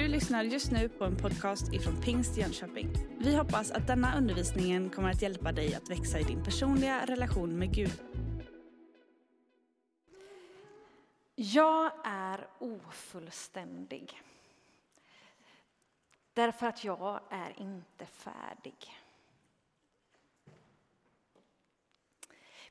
Du 0.00 0.08
lyssnar 0.08 0.44
just 0.44 0.70
nu 0.70 0.88
på 0.88 1.04
en 1.04 1.16
podcast 1.16 1.72
ifrån 1.72 2.02
Pingst 2.02 2.36
Jönköping. 2.36 2.92
Vi 3.18 3.36
hoppas 3.36 3.70
att 3.70 3.86
denna 3.86 4.16
undervisning 4.18 4.90
kommer 4.90 5.10
att 5.10 5.22
hjälpa 5.22 5.52
dig 5.52 5.74
att 5.74 5.90
växa 5.90 6.18
i 6.18 6.22
din 6.22 6.44
personliga 6.44 7.06
relation 7.06 7.58
med 7.58 7.74
Gud. 7.74 8.02
Jag 11.34 11.92
är 12.04 12.46
ofullständig. 12.58 14.22
Därför 16.32 16.66
att 16.66 16.84
jag 16.84 17.20
är 17.30 17.60
inte 17.60 18.06
färdig. 18.06 18.98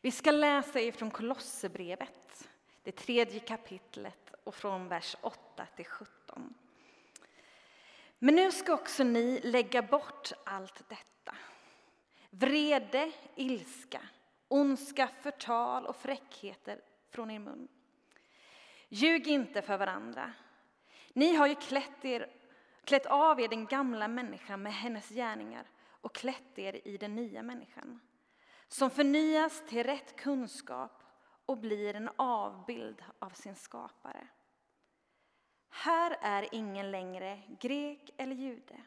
Vi 0.02 0.11
ska 0.11 0.32
läsa 0.32 0.80
ifrån 0.80 1.11
Kolosserbrevet, 1.11 2.50
det 2.84 2.91
tredje 2.91 3.39
kapitlet 3.39 4.34
och 4.43 4.55
från 4.55 4.88
vers 4.88 5.16
8 5.21 5.67
till 5.75 5.85
17. 5.85 6.53
Men 8.20 8.36
nu 8.36 8.52
ska 8.52 8.73
också 8.73 9.04
ni 9.04 9.40
lägga 9.44 9.82
bort 9.82 10.32
allt 10.46 10.90
detta. 10.90 11.36
Vrede, 12.30 13.12
ilska, 13.36 14.02
ondska, 14.48 15.09
förtal 15.22 15.86
och 15.86 15.95
fräckheter 15.95 16.82
från 17.09 17.32
er 17.32 17.40
mun. 17.40 17.68
Ljug 18.90 19.28
inte 19.28 19.62
för 19.62 19.78
varandra. 19.78 20.34
Ni 21.14 21.36
har 21.36 21.48
ju 21.48 21.55
klätt, 21.55 22.05
er, 22.05 22.30
klätt 22.84 23.05
av 23.05 23.42
er 23.42 23.48
den 23.48 23.66
gamla 23.66 24.08
människan 24.08 24.62
med 24.62 24.73
hennes 24.73 25.09
gärningar 25.09 25.66
och 26.02 26.16
klätt 26.16 26.59
er 26.59 26.88
i 26.88 26.98
den 26.98 27.16
nya 27.16 27.44
människan 27.44 28.00
som 28.67 28.90
förnyas 28.90 29.64
till 29.67 29.84
rätt 29.84 30.16
kunskap 30.16 31.04
och 31.45 31.58
blir 31.58 31.95
en 31.95 32.09
avbild 32.16 33.04
av 33.20 33.30
sin 33.30 33.56
skapare. 33.56 34.28
Här 35.70 36.17
är 36.22 36.48
ingen 36.52 36.92
längre 36.92 37.42
grek 37.59 38.09
eller 38.17 38.36
jude, 38.36 38.81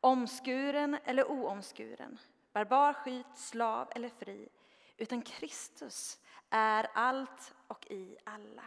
omskuren 0.00 0.98
eller 1.04 1.30
oomskuren, 1.30 2.18
barbar, 2.52 2.92
skit, 2.92 3.26
slav 3.36 3.88
eller 3.94 4.08
fri, 4.08 4.48
utan 4.96 5.22
Kristus 5.22 6.18
är 6.50 6.88
allt 6.94 7.54
och 7.66 7.86
i 7.90 8.16
alla. 8.24 8.64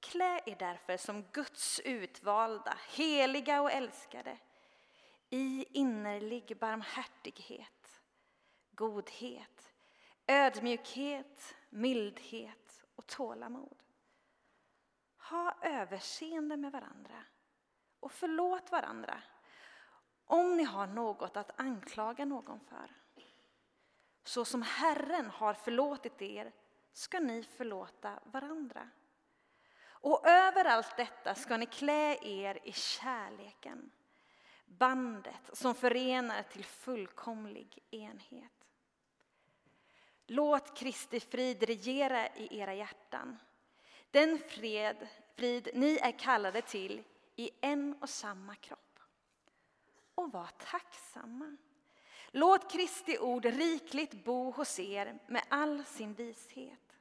Klä 0.00 0.40
er 0.46 0.56
därför 0.58 0.96
som 0.96 1.22
Guds 1.22 1.80
utvalda, 1.84 2.78
heliga 2.88 3.62
och 3.62 3.72
älskade 3.72 4.38
i 5.30 5.66
innerlig 5.70 6.56
barmhärtighet, 6.60 8.00
godhet, 8.70 9.72
ödmjukhet, 10.26 11.54
mildhet 11.70 12.84
och 12.96 13.06
tålamod. 13.06 13.76
Ha 15.30 15.54
överseende 15.62 16.56
med 16.56 16.72
varandra 16.72 17.24
och 18.00 18.12
förlåt 18.12 18.72
varandra 18.72 19.22
om 20.24 20.56
ni 20.56 20.64
har 20.64 20.86
något 20.86 21.36
att 21.36 21.60
anklaga 21.60 22.24
någon 22.24 22.60
för. 22.60 22.90
Så 24.24 24.44
som 24.44 24.62
Herren 24.62 25.30
har 25.30 25.54
förlåtit 25.54 26.22
er 26.22 26.52
ska 26.92 27.20
ni 27.20 27.42
förlåta 27.42 28.20
varandra. 28.24 28.88
Och 29.82 30.26
över 30.26 30.64
allt 30.64 30.96
detta 30.96 31.34
ska 31.34 31.56
ni 31.56 31.66
klä 31.66 32.18
er 32.22 32.58
i 32.64 32.72
kärleken, 32.72 33.90
bandet 34.66 35.50
som 35.52 35.74
förenar 35.74 36.42
till 36.42 36.64
fullkomlig 36.64 37.78
enhet. 37.90 38.66
Låt 40.26 40.78
Kristi 40.78 41.20
frid 41.20 41.62
regera 41.62 42.28
i 42.28 42.58
era 42.58 42.74
hjärtan 42.74 43.38
den 44.10 44.38
fred, 44.38 45.08
frid 45.40 45.68
ni 45.74 45.98
är 45.98 46.18
kallade 46.18 46.62
till 46.62 47.02
i 47.36 47.50
en 47.60 47.94
och 48.00 48.08
samma 48.08 48.54
kropp. 48.54 49.00
Och 50.14 50.32
var 50.32 50.48
tacksamma. 50.58 51.56
Låt 52.30 52.72
Kristi 52.72 53.18
ord 53.18 53.44
rikligt 53.44 54.24
bo 54.24 54.50
hos 54.50 54.78
er 54.78 55.18
med 55.26 55.42
all 55.48 55.84
sin 55.84 56.14
vishet. 56.14 56.96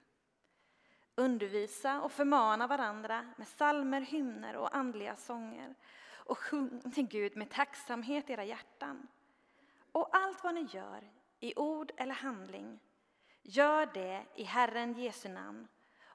Undervisa 1.16 2.02
och 2.02 2.12
förmana 2.12 2.68
varandra 2.68 3.34
med 3.38 3.47
salmer, 3.47 4.02
hymner 4.02 4.56
och 4.56 4.75
andliga 4.75 5.16
sånger 5.16 5.75
och 6.13 6.38
sjung 6.38 6.92
till 6.92 7.08
Gud 7.08 7.38
med 7.38 7.50
tacksamhet 7.50 8.30
i 8.30 8.34
era 8.34 8.44
hjärtan. 8.44 9.08
Och 9.92 10.16
allt 10.16 10.44
vad 10.44 10.56
ni 10.56 10.68
gör, 10.72 11.12
i 11.40 11.53
ord 11.56 11.92
eller 11.97 12.16
handling, 12.16 12.80
gör 13.42 13.86
det 13.94 14.25
i 14.36 14.44
Herren 14.44 14.94
Jesu 14.94 15.30
namn 15.30 15.68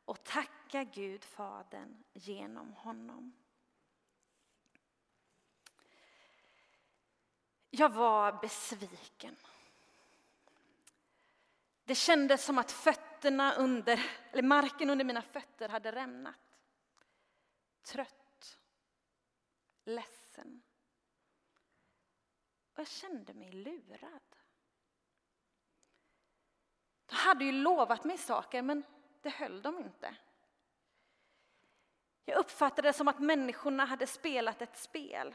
och 0.05 0.25
tacka 0.25 0.85
Gud 0.85 1.25
Fadern 1.25 2.05
genom 2.13 2.73
honom. 2.73 3.33
Jag 7.71 7.93
var 7.93 8.33
besviken. 8.41 9.37
Det 11.85 11.95
kändes 11.95 12.45
som 12.45 12.59
att 12.59 12.73
fötterna 12.73 13.55
under, 13.55 14.11
eller 14.33 14.43
marken 14.43 14.91
under 14.91 15.05
mina 15.05 15.23
fötter 15.23 15.69
hade 15.69 15.93
rämnat. 15.93 16.59
Trött, 17.83 18.59
ledsen. 19.85 20.63
Och 22.73 22.79
jag 22.79 22.89
kände 22.89 23.35
mig 23.35 23.53
lurad. 23.53 24.37
De 27.07 27.15
hade 27.15 27.45
ju 27.45 27.53
lovat 27.53 28.05
mig 28.05 28.19
saker, 28.19 28.63
men 28.63 28.83
det 29.25 29.31
höll 29.31 29.63
de 29.63 29.79
inte. 29.79 30.17
Jag 32.25 32.39
uppfattade 32.39 32.89
det 32.89 32.93
som 32.93 33.09
att 33.09 33.19
människorna 33.19 33.85
hade 33.85 34.07
spelat 34.07 34.63
ett 34.63 34.77
spel. 34.77 35.35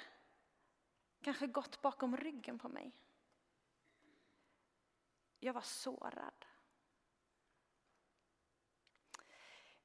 Kanske 1.21 1.47
gått 1.47 1.81
bakom 1.81 2.17
ryggen 2.17 2.59
på 2.59 2.69
mig. 2.69 2.91
Jag 5.39 5.53
var 5.53 5.61
sårad. 5.61 6.45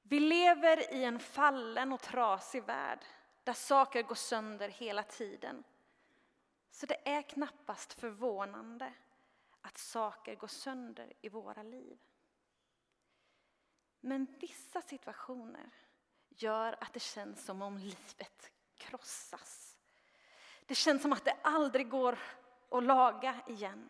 Vi 0.03 0.21
lever 0.21 0.95
i 0.95 1.05
en 1.05 1.21
fallen 1.21 1.93
och 1.93 2.01
trasig 2.01 2.65
värld 2.65 3.05
där 3.45 3.53
saker 3.53 4.03
går 4.03 4.15
sönder 4.15 4.69
hela 4.69 5.03
tiden. 5.03 5.65
Så 6.71 6.87
det 6.87 7.09
är 7.09 7.23
knappast 7.23 7.93
förvånande 7.93 8.93
att 9.61 9.79
saker 9.79 10.35
går 10.35 10.49
sönder 10.49 11.13
i 11.21 11.29
våra 11.29 11.63
liv. 11.63 11.99
Men 14.05 14.27
vissa 14.41 14.83
situationer 14.83 15.71
gör 16.29 16.77
att 16.81 16.93
det 16.93 17.01
känns 17.01 17.45
som 17.45 17.63
om 17.63 17.79
livet 17.79 18.53
krossas. 18.75 19.77
Det 20.67 20.75
känns 20.75 21.03
som 21.03 21.13
att 21.13 21.25
det 21.25 21.37
aldrig 21.43 21.89
går 21.89 22.19
att 22.71 22.85
laga 22.85 23.41
igen. 23.47 23.89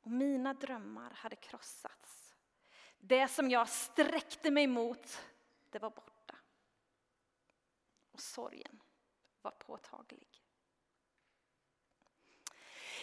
Och 0.00 0.10
mina 0.10 0.54
drömmar 0.54 1.10
hade 1.10 1.36
krossats. 1.36 2.34
Det 2.98 3.28
som 3.28 3.50
jag 3.50 3.68
sträckte 3.68 4.50
mig 4.50 4.66
mot, 4.66 5.22
det 5.70 5.78
var 5.78 5.90
borta. 5.90 6.36
Och 8.12 8.20
sorgen 8.20 8.80
var 9.42 9.50
påtaglig. 9.50 10.42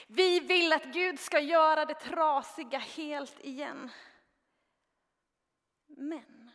Vi 0.07 0.39
vill 0.39 0.73
att 0.73 0.85
Gud 0.85 1.19
ska 1.19 1.39
göra 1.39 1.85
det 1.85 1.93
trasiga 1.93 2.77
helt 2.77 3.39
igen. 3.39 3.91
Men 5.97 6.51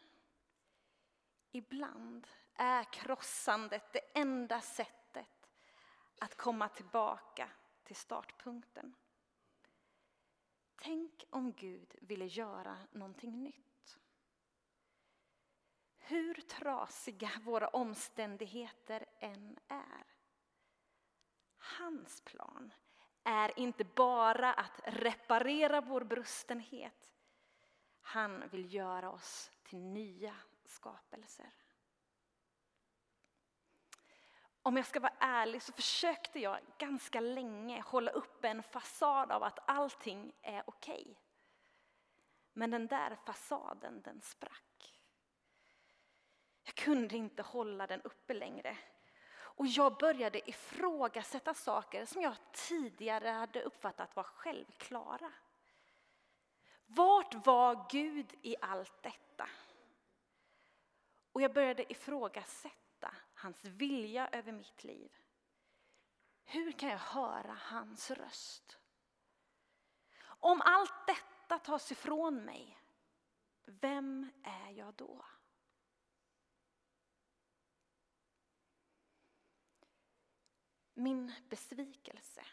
ibland 1.51 2.27
är 2.55 2.85
krossandet 2.85 3.93
det 3.93 4.19
enda 4.19 4.61
sättet 4.61 5.51
att 6.21 6.37
komma 6.37 6.69
tillbaka 6.69 7.51
till 7.85 7.97
startpunkten. 7.97 8.95
Tänk 10.77 11.25
om 11.31 11.53
Gud 11.53 11.97
ville 12.01 12.27
göra 12.27 12.79
någonting 12.93 13.43
nytt. 13.43 13.99
Hur 15.99 16.35
trasiga 16.35 17.31
våra 17.43 17.69
omständigheter 17.69 19.07
än 19.19 19.59
är. 19.69 20.07
Hans 21.59 22.21
plan 22.21 22.73
är 23.25 23.59
inte 23.59 23.85
bara 23.85 24.55
att 24.55 24.81
reparera 24.85 25.81
vår 25.81 26.05
brustenhet 26.05 27.13
han 28.09 28.49
vill 28.49 28.75
göra 28.75 29.11
oss 29.11 29.51
till 29.63 29.79
nya 29.79 30.35
skapelser. 30.65 31.51
Om 34.63 34.77
jag 34.77 34.87
ska 34.87 35.01
vara 35.01 35.15
ärlig 35.19 35.63
så 35.63 35.73
försökte 35.73 36.41
jag 36.41 36.59
ganska 36.79 37.21
länge 37.21 37.81
hålla 37.81 38.11
uppe 38.11 38.49
en 38.49 38.63
fasad 38.63 39.33
av 39.33 39.43
att 39.43 39.59
allting 39.67 40.33
är 40.43 40.63
okej. 40.67 41.01
Okay. 41.01 41.15
Men 42.53 42.71
den 42.71 42.87
där 42.87 43.17
fasaden 43.27 44.03
den 44.03 44.21
sprack. 44.21 45.01
Jag 46.65 46.75
kunde 46.75 47.17
inte 47.17 47.43
hålla 47.43 47.87
den 47.87 48.03
uppe 48.03 48.35
längre. 48.35 48.79
Och 49.35 49.67
jag 49.67 49.97
började 49.99 50.51
ifrågasätta 50.51 51.55
saker 51.55 52.05
som 52.05 52.23
jag 52.23 52.37
tidigare 52.53 53.29
hade 53.29 53.63
uppfattat 53.63 54.17
var 54.17 54.23
självklara. 54.23 55.33
Vart 56.91 57.47
var 57.47 57.87
Gud 57.91 58.35
i 58.43 58.57
allt 58.61 59.03
detta? 59.03 59.49
Och 61.33 61.43
jag 61.43 61.53
började 61.53 61.93
ifrågasätta 61.93 63.15
hans 63.35 63.65
vilja 63.65 64.29
över 64.29 64.53
mitt 64.53 64.85
liv? 64.85 65.17
Hur 66.45 66.73
kan 66.73 66.89
jag 66.89 66.99
höra 66.99 67.53
hans 67.53 68.11
röst? 68.11 68.79
Om 70.21 70.61
allt 70.65 71.07
detta 71.07 71.59
tas 71.59 71.93
ifrån 71.93 72.45
mig, 72.45 72.79
vem 73.65 74.31
är 74.43 74.71
jag 74.71 74.95
då? 74.95 75.25
Min 80.95 81.33
besvikelse 81.49 82.45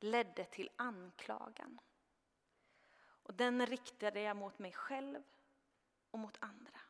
ledde 0.00 0.44
till 0.44 0.70
anklagan. 0.76 1.80
Och 3.24 3.34
den 3.34 3.66
riktade 3.66 4.20
jag 4.20 4.36
mot 4.36 4.58
mig 4.58 4.72
själv 4.72 5.22
och 6.10 6.18
mot 6.18 6.36
andra. 6.40 6.80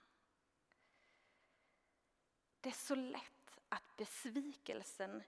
Det 2.61 2.69
är 2.69 2.73
så 2.73 2.95
lätt 2.95 3.61
att 3.69 3.97
besvikelsen 3.97 5.23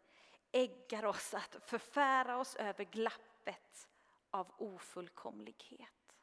äggar 0.52 1.04
oss 1.04 1.34
att 1.34 1.56
förfära 1.64 2.38
oss 2.38 2.56
över 2.56 2.84
glappet 2.84 3.88
av 4.30 4.54
ofullkomlighet. 4.58 6.16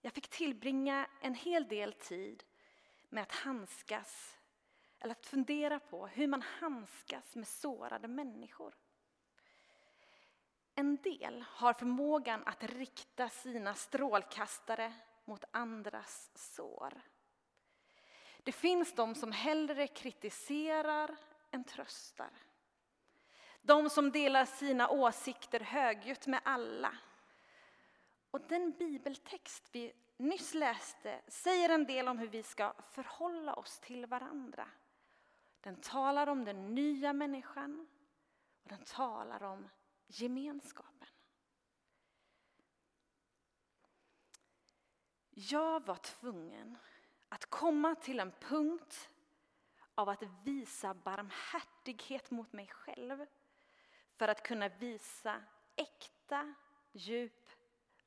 Jag 0.00 0.12
fick 0.12 0.28
tillbringa 0.28 1.10
en 1.20 1.34
hel 1.34 1.68
del 1.68 1.92
tid 1.92 2.44
med 3.08 3.22
att 3.22 3.32
handskas 3.32 4.38
eller 4.98 5.12
att 5.12 5.26
fundera 5.26 5.80
på 5.80 6.06
hur 6.06 6.26
man 6.26 6.42
handskas 6.42 7.36
med 7.36 7.48
sårade 7.48 8.08
människor. 8.08 8.74
En 10.74 10.96
del 10.96 11.44
har 11.48 11.72
förmågan 11.72 12.42
att 12.46 12.62
rikta 12.62 13.28
sina 13.28 13.74
strålkastare 13.74 14.92
mot 15.24 15.44
andras 15.50 16.30
sår. 16.34 17.00
Det 18.42 18.52
finns 18.52 18.94
de 18.94 19.14
som 19.14 19.32
hellre 19.32 19.86
kritiserar 19.86 21.16
än 21.50 21.64
tröstar. 21.64 22.30
De 23.62 23.90
som 23.90 24.10
delar 24.10 24.44
sina 24.44 24.88
åsikter 24.88 25.60
högljutt 25.60 26.26
med 26.26 26.40
alla. 26.44 26.98
Och 28.30 28.40
den 28.40 28.72
bibeltext 28.72 29.68
vi 29.72 29.92
nyss 30.16 30.54
läste 30.54 31.20
säger 31.28 31.68
en 31.68 31.84
del 31.84 32.08
om 32.08 32.18
hur 32.18 32.28
vi 32.28 32.42
ska 32.42 32.72
förhålla 32.90 33.54
oss 33.54 33.80
till 33.80 34.06
varandra. 34.06 34.68
Den 35.60 35.76
talar 35.76 36.26
om 36.26 36.44
den 36.44 36.74
nya 36.74 37.12
människan 37.12 37.86
och 38.62 38.68
den 38.68 38.84
talar 38.84 39.42
om 39.42 39.68
gemenskapen. 40.06 41.08
Jag 45.30 45.86
var 45.86 45.96
tvungen 45.96 46.78
att 47.28 47.46
komma 47.46 47.94
till 47.94 48.20
en 48.20 48.32
punkt 48.32 49.08
av 49.94 50.08
att 50.08 50.22
visa 50.44 50.94
barmhärtighet 50.94 52.30
mot 52.30 52.52
mig 52.52 52.66
själv 52.66 53.26
för 54.16 54.28
att 54.28 54.42
kunna 54.42 54.68
visa 54.68 55.42
äkta, 55.76 56.54
djup 56.92 57.50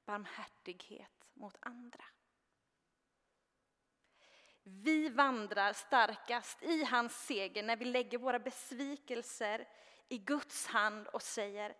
barmhärtighet 0.05 1.27
mot 1.33 1.57
andra. 1.59 2.05
Vi 4.63 5.09
vandrar 5.09 5.73
starkast 5.73 6.63
i 6.63 6.83
hans 6.83 7.25
seger 7.25 7.63
när 7.63 7.75
vi 7.75 7.85
lägger 7.85 8.17
våra 8.17 8.39
besvikelser 8.39 9.67
i 10.09 10.17
Guds 10.17 10.67
hand 10.67 11.07
och 11.07 11.21
säger 11.21 11.75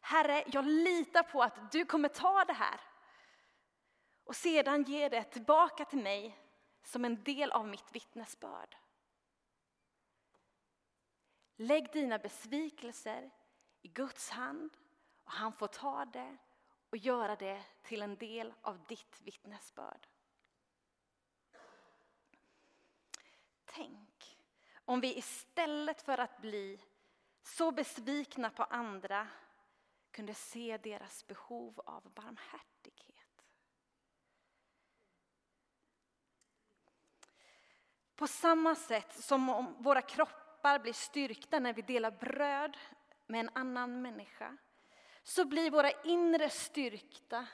Herre, 0.00 0.44
jag 0.46 0.66
litar 0.66 1.22
på 1.22 1.42
att 1.42 1.72
du 1.72 1.84
kommer 1.84 2.08
ta 2.08 2.44
det 2.44 2.52
här 2.52 2.80
och 4.24 4.36
sedan 4.36 4.82
ge 4.82 5.08
det 5.08 5.24
tillbaka 5.24 5.84
till 5.84 6.02
mig 6.02 6.38
som 6.82 7.04
en 7.04 7.22
del 7.22 7.52
av 7.52 7.68
mitt 7.68 7.92
vittnesbörd. 7.92 8.76
Lägg 11.56 11.92
dina 11.92 12.18
besvikelser 12.18 13.30
i 13.82 13.88
Guds 13.88 14.30
hand 14.30 14.70
och 15.24 15.32
han 15.32 15.52
får 15.52 15.66
ta 15.66 16.04
det 16.04 16.36
och 16.90 16.96
göra 16.96 17.36
det 17.36 17.62
till 17.82 18.02
en 18.02 18.16
del 18.16 18.54
av 18.62 18.86
ditt 18.86 19.20
vittnesbörd. 19.20 20.06
Tänk 23.64 24.38
om 24.84 25.00
vi 25.00 25.18
istället 25.18 26.02
för 26.02 26.18
att 26.18 26.40
bli 26.40 26.80
så 27.42 27.72
besvikna 27.72 28.50
på 28.50 28.62
andra 28.62 29.28
kunde 30.10 30.34
se 30.34 30.78
deras 30.78 31.26
behov 31.26 31.80
av 31.86 32.12
barmhärtighet. 32.14 33.46
På 38.16 38.26
samma 38.26 38.74
sätt 38.74 39.24
som 39.24 39.48
om 39.48 39.82
våra 39.82 40.02
kroppar 40.02 40.78
blir 40.78 40.92
styrkta 40.92 41.58
när 41.58 41.72
vi 41.72 41.82
delar 41.82 42.10
bröd 42.10 42.76
med 43.26 43.40
en 43.40 43.50
annan 43.54 44.02
människa 44.02 44.56
så 45.22 45.44
blir 45.44 45.70
våra 45.70 45.90
inre 45.90 46.50
styrkta 46.50 47.46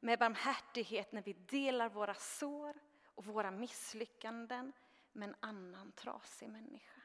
med 0.00 0.18
barmhärtighet 0.18 1.12
när 1.12 1.22
vi 1.22 1.32
delar 1.32 1.88
våra 1.88 2.14
sår 2.14 2.74
och 3.14 3.24
våra 3.24 3.50
misslyckanden 3.50 4.72
med 5.12 5.28
en 5.28 5.36
annan 5.40 5.92
trasig 5.92 6.48
människa. 6.48 7.01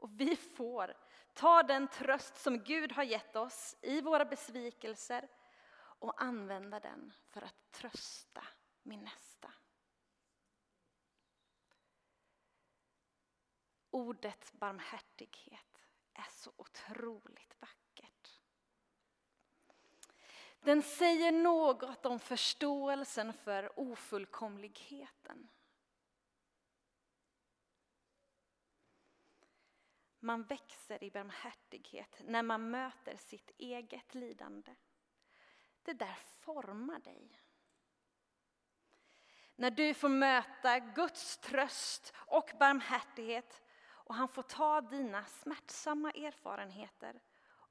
Och 0.00 0.20
vi 0.20 0.36
får 0.36 0.94
ta 1.34 1.62
den 1.62 1.88
tröst 1.88 2.36
som 2.36 2.58
Gud 2.58 2.92
har 2.92 3.02
gett 3.02 3.36
oss 3.36 3.76
i 3.82 4.00
våra 4.00 4.24
besvikelser 4.24 5.28
och 5.74 6.22
använda 6.22 6.80
den 6.80 7.12
för 7.30 7.42
att 7.42 7.70
trösta 7.70 8.42
min 8.82 9.00
nästa. 9.00 9.52
Ordet 13.90 14.52
barmhärtighet 14.52 15.86
är 16.12 16.30
så 16.30 16.52
otroligt 16.56 17.56
vackert. 17.60 18.40
Den 20.60 20.82
säger 20.82 21.32
något 21.32 22.06
om 22.06 22.18
förståelsen 22.18 23.32
för 23.32 23.80
ofullkomligheten. 23.80 25.48
Man 30.20 30.42
växer 30.42 31.04
i 31.04 31.10
barmhärtighet 31.10 32.22
när 32.24 32.42
man 32.42 32.70
möter 32.70 33.16
sitt 33.16 33.50
eget 33.58 34.14
lidande. 34.14 34.74
Det 35.82 35.92
där 35.92 36.18
formar 36.40 36.98
dig. 36.98 37.40
När 39.56 39.70
du 39.70 39.94
får 39.94 40.08
möta 40.08 40.78
Guds 40.78 41.38
tröst 41.38 42.14
och 42.16 42.50
barmhärtighet 42.58 43.62
och 44.10 44.14
han 44.14 44.28
får 44.28 44.42
ta 44.42 44.80
dina 44.80 45.24
smärtsamma 45.24 46.10
erfarenheter 46.10 47.20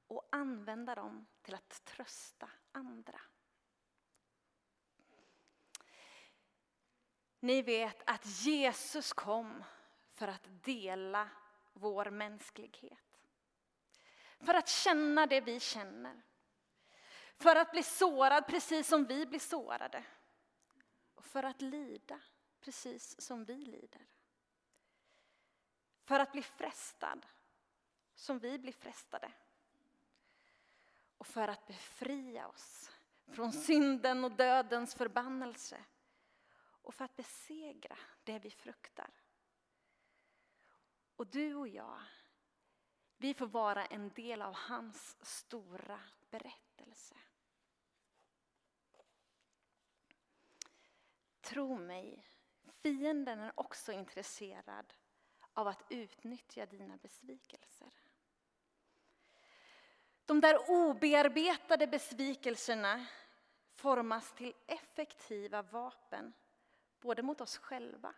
och 0.06 0.28
använda 0.32 0.94
dem 0.94 1.26
till 1.42 1.54
att 1.54 1.84
trösta 1.84 2.50
andra. 2.72 3.20
Ni 7.40 7.62
vet 7.62 8.02
att 8.06 8.26
Jesus 8.26 9.12
kom 9.12 9.64
för 10.12 10.28
att 10.28 10.48
dela 10.64 11.28
vår 11.72 12.10
mänsklighet. 12.10 13.20
För 14.40 14.54
att 14.54 14.68
känna 14.68 15.26
det 15.26 15.40
vi 15.40 15.60
känner. 15.60 16.22
För 17.36 17.56
att 17.56 17.70
bli 17.70 17.82
sårad 17.82 18.46
precis 18.46 18.88
som 18.88 19.04
vi 19.04 19.26
blir 19.26 19.38
sårade. 19.38 20.04
Och 21.14 21.24
för 21.24 21.42
att 21.42 21.62
lida 21.62 22.20
precis 22.60 23.20
som 23.20 23.44
vi 23.44 23.54
lider. 23.54 24.06
För 26.04 26.20
att 26.20 26.32
bli 26.32 26.42
frestad 26.42 27.26
som 28.14 28.38
vi 28.38 28.58
blir 28.58 28.72
frestade. 28.72 29.32
Och 31.18 31.26
för 31.26 31.48
att 31.48 31.66
befria 31.66 32.48
oss 32.48 32.90
från 33.26 33.52
synden 33.52 34.24
och 34.24 34.32
dödens 34.32 34.94
förbannelse. 34.94 35.84
Och 36.82 36.94
för 36.94 37.04
att 37.04 37.16
besegra 37.16 37.98
det 38.24 38.38
vi 38.38 38.50
fruktar. 38.50 39.10
Och 41.20 41.26
du 41.26 41.54
och 41.54 41.68
jag, 41.68 42.00
vi 43.16 43.34
får 43.34 43.46
vara 43.46 43.86
en 43.86 44.08
del 44.08 44.42
av 44.42 44.54
hans 44.54 45.16
stora 45.20 46.00
berättelse. 46.30 47.16
Tro 51.40 51.78
mig, 51.78 52.26
fienden 52.82 53.40
är 53.40 53.60
också 53.60 53.92
intresserad 53.92 54.94
av 55.52 55.68
att 55.68 55.84
utnyttja 55.88 56.66
dina 56.66 56.96
besvikelser. 56.96 57.92
De 60.24 60.40
där 60.40 60.70
obearbetade 60.70 61.86
besvikelserna 61.86 63.06
formas 63.74 64.32
till 64.32 64.54
effektiva 64.66 65.62
vapen 65.62 66.32
både 67.00 67.22
mot 67.22 67.40
oss 67.40 67.56
själva 67.56 68.14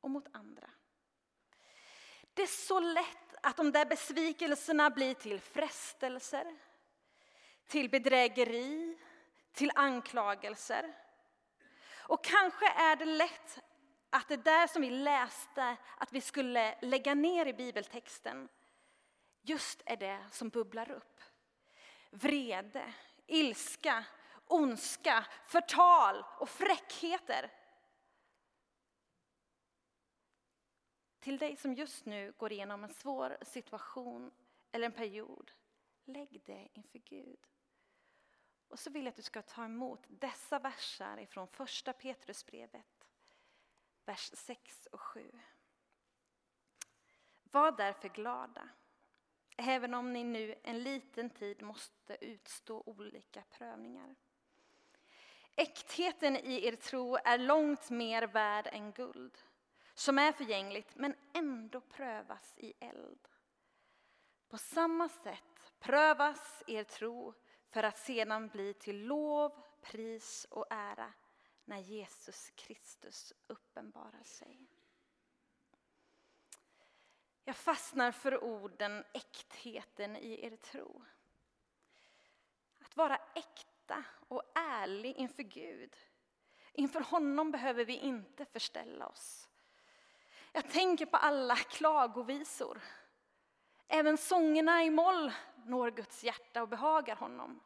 och 0.00 0.10
mot 0.10 0.28
andra. 0.32 0.70
Det 2.36 2.42
är 2.42 2.46
så 2.46 2.80
lätt 2.80 3.34
att 3.42 3.56
de 3.56 3.72
där 3.72 3.84
besvikelserna 3.84 4.90
blir 4.90 5.14
till 5.14 5.40
frestelser, 5.40 6.56
till 7.66 7.90
bedrägeri, 7.90 8.98
till 9.52 9.70
anklagelser. 9.74 10.94
Och 11.96 12.24
kanske 12.24 12.66
är 12.66 12.96
det 12.96 13.04
lätt 13.04 13.58
att 14.10 14.28
det 14.28 14.36
där 14.36 14.66
som 14.66 14.82
vi 14.82 14.90
läste 14.90 15.76
att 15.98 16.12
vi 16.12 16.20
skulle 16.20 16.78
lägga 16.80 17.14
ner 17.14 17.46
i 17.46 17.52
bibeltexten 17.52 18.48
just 19.42 19.82
är 19.86 19.96
det 19.96 20.24
som 20.30 20.48
bubblar 20.48 20.90
upp. 20.90 21.20
Vrede, 22.10 22.92
ilska, 23.26 24.04
ondska, 24.46 25.26
förtal 25.46 26.24
och 26.38 26.48
fräckheter. 26.48 27.50
Till 31.26 31.38
dig 31.38 31.56
som 31.56 31.74
just 31.74 32.06
nu 32.06 32.32
går 32.36 32.52
igenom 32.52 32.84
en 32.84 32.94
svår 32.94 33.36
situation 33.42 34.30
eller 34.72 34.86
en 34.86 34.92
period, 34.92 35.52
lägg 36.04 36.40
det 36.44 36.68
inför 36.72 36.98
Gud. 36.98 37.46
Och 38.68 38.78
så 38.78 38.90
vill 38.90 39.04
jag 39.04 39.10
att 39.10 39.16
du 39.16 39.22
ska 39.22 39.42
ta 39.42 39.64
emot 39.64 40.04
dessa 40.08 40.58
versar 40.58 41.20
ifrån 41.20 41.48
första 41.48 41.92
Petrusbrevet, 41.92 43.08
vers 44.04 44.30
6 44.34 44.88
och 44.92 45.00
7. 45.00 45.32
Var 47.42 47.72
därför 47.72 48.08
glada, 48.08 48.68
även 49.56 49.94
om 49.94 50.12
ni 50.12 50.24
nu 50.24 50.54
en 50.62 50.82
liten 50.82 51.30
tid 51.30 51.62
måste 51.62 52.24
utstå 52.24 52.82
olika 52.86 53.42
prövningar. 53.50 54.14
Äktheten 55.56 56.36
i 56.36 56.66
er 56.66 56.76
tro 56.76 57.16
är 57.16 57.38
långt 57.38 57.90
mer 57.90 58.22
värd 58.22 58.68
än 58.72 58.92
guld, 58.92 59.38
som 59.98 60.18
är 60.18 60.32
förgängligt 60.32 60.94
men 60.94 61.14
ändå 61.32 61.80
prövas 61.80 62.54
i 62.58 62.72
eld. 62.80 63.28
På 64.48 64.58
samma 64.58 65.08
sätt 65.08 65.72
prövas 65.78 66.62
er 66.66 66.84
tro 66.84 67.34
för 67.68 67.82
att 67.82 67.98
sedan 67.98 68.48
bli 68.48 68.74
till 68.74 69.06
lov, 69.06 69.62
pris 69.82 70.46
och 70.50 70.66
ära 70.70 71.12
när 71.64 71.78
Jesus 71.78 72.50
Kristus 72.50 73.32
uppenbarar 73.46 74.22
sig. 74.22 74.66
Jag 77.44 77.56
fastnar 77.56 78.12
för 78.12 78.44
orden 78.44 79.04
äktheten 79.14 80.16
i 80.16 80.46
er 80.46 80.56
tro. 80.56 81.02
Att 82.80 82.96
vara 82.96 83.20
äkta 83.34 84.04
och 84.28 84.42
ärlig 84.54 85.16
inför 85.16 85.42
Gud. 85.42 85.96
Inför 86.72 87.00
honom 87.00 87.50
behöver 87.50 87.84
vi 87.84 87.96
inte 87.96 88.44
förställa 88.44 89.06
oss. 89.06 89.48
Jag 90.56 90.70
tänker 90.70 91.06
på 91.06 91.16
alla 91.16 91.56
klagovisor. 91.56 92.80
Även 93.88 94.18
sångerna 94.18 94.84
i 94.84 94.90
moll 94.90 95.32
når 95.66 95.90
Guds 95.90 96.24
hjärta 96.24 96.62
och 96.62 96.68
behagar 96.68 97.16
honom. 97.16 97.60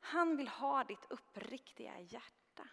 Han 0.00 0.36
vill 0.36 0.48
ha 0.48 0.84
ditt 0.84 1.06
uppriktiga 1.10 2.00
hjärta. 2.00 2.68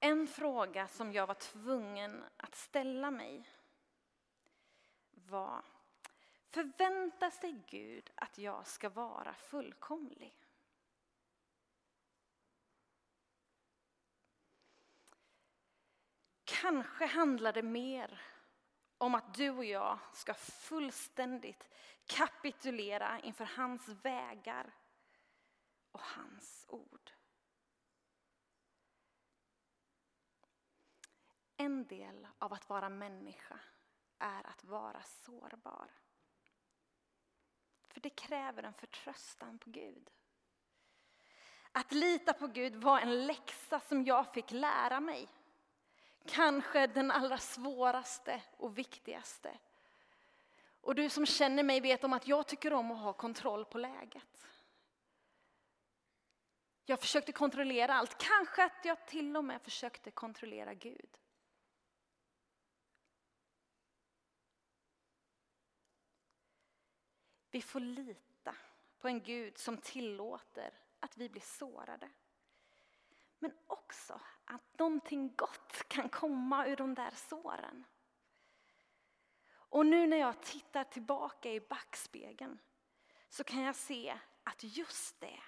En 0.00 0.26
fråga 0.26 0.88
som 0.88 1.12
jag 1.12 1.26
var 1.26 1.34
tvungen 1.34 2.24
att 2.36 2.54
ställa 2.54 3.10
mig 3.10 3.48
var 5.10 5.64
Förväntar 6.50 7.30
sig 7.30 7.64
Gud 7.66 8.10
att 8.14 8.38
jag 8.38 8.66
ska 8.66 8.88
vara 8.88 9.34
fullkomlig? 9.34 10.41
Kanske 16.62 17.06
handlar 17.06 17.52
det 17.52 17.62
mer 17.62 18.20
om 18.98 19.14
att 19.14 19.34
du 19.34 19.50
och 19.50 19.64
jag 19.64 19.98
ska 20.12 20.34
fullständigt 20.34 21.68
kapitulera 22.06 23.20
inför 23.20 23.44
hans 23.44 23.88
vägar 23.88 24.74
och 25.92 26.00
hans 26.00 26.66
ord. 26.68 27.10
En 31.56 31.86
del 31.86 32.28
av 32.38 32.52
att 32.52 32.68
vara 32.68 32.88
människa 32.88 33.58
är 34.18 34.46
att 34.46 34.64
vara 34.64 35.02
sårbar. 35.02 35.90
För 37.88 38.00
det 38.00 38.10
kräver 38.10 38.62
en 38.62 38.74
förtröstan 38.74 39.58
på 39.58 39.70
Gud. 39.70 40.10
Att 41.72 41.92
lita 41.92 42.32
på 42.32 42.46
Gud 42.46 42.76
var 42.76 43.00
en 43.00 43.26
läxa 43.26 43.80
som 43.80 44.04
jag 44.04 44.34
fick 44.34 44.50
lära 44.50 45.00
mig. 45.00 45.28
Kanske 46.26 46.86
den 46.86 47.10
allra 47.10 47.38
svåraste 47.38 48.42
och 48.56 48.78
viktigaste. 48.78 49.58
Och 50.80 50.94
du 50.94 51.08
som 51.08 51.26
känner 51.26 51.62
mig 51.62 51.80
vet 51.80 52.04
om 52.04 52.12
att 52.12 52.28
jag 52.28 52.46
tycker 52.46 52.72
om 52.72 52.90
att 52.90 52.98
ha 52.98 53.12
kontroll 53.12 53.64
på 53.64 53.78
läget. 53.78 54.48
Jag 56.84 57.00
försökte 57.00 57.32
kontrollera 57.32 57.94
allt, 57.94 58.18
kanske 58.18 58.64
att 58.64 58.84
jag 58.84 59.06
till 59.06 59.36
och 59.36 59.44
med 59.44 59.62
försökte 59.62 60.10
kontrollera 60.10 60.74
Gud. 60.74 61.18
Vi 67.50 67.62
får 67.62 67.80
lita 67.80 68.54
på 68.98 69.08
en 69.08 69.20
Gud 69.20 69.58
som 69.58 69.76
tillåter 69.76 70.78
att 71.00 71.16
vi 71.16 71.28
blir 71.28 71.42
sårade. 71.42 72.10
Men 73.38 73.52
också 73.66 74.20
att 74.54 74.78
någonting 74.78 75.34
gott 75.36 75.88
kan 75.88 76.08
komma 76.08 76.66
ur 76.66 76.76
de 76.76 76.94
där 76.94 77.10
såren. 77.10 77.84
Och 79.52 79.86
nu 79.86 80.06
när 80.06 80.16
jag 80.16 80.42
tittar 80.42 80.84
tillbaka 80.84 81.52
i 81.52 81.60
backspegeln 81.60 82.58
så 83.28 83.44
kan 83.44 83.62
jag 83.62 83.76
se 83.76 84.18
att 84.42 84.64
just 84.64 85.20
det 85.20 85.40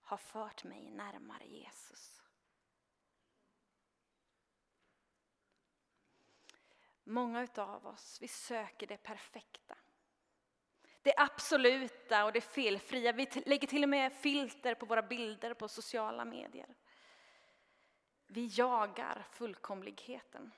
har 0.00 0.16
fört 0.16 0.64
mig 0.64 0.90
närmare 0.90 1.44
Jesus. 1.44 2.22
Många 7.04 7.48
av 7.56 7.86
oss, 7.86 8.18
vi 8.20 8.28
söker 8.28 8.86
det 8.86 8.96
perfekta. 8.96 9.78
Det 11.02 11.14
absoluta 11.16 12.24
och 12.24 12.32
det 12.32 12.40
felfria. 12.40 13.12
Vi 13.12 13.28
lägger 13.46 13.66
till 13.66 13.82
och 13.82 13.88
med 13.88 14.12
filter 14.12 14.74
på 14.74 14.86
våra 14.86 15.02
bilder 15.02 15.54
på 15.54 15.68
sociala 15.68 16.24
medier. 16.24 16.76
Vi 18.34 18.46
jagar 18.46 19.26
fullkomligheten. 19.30 20.52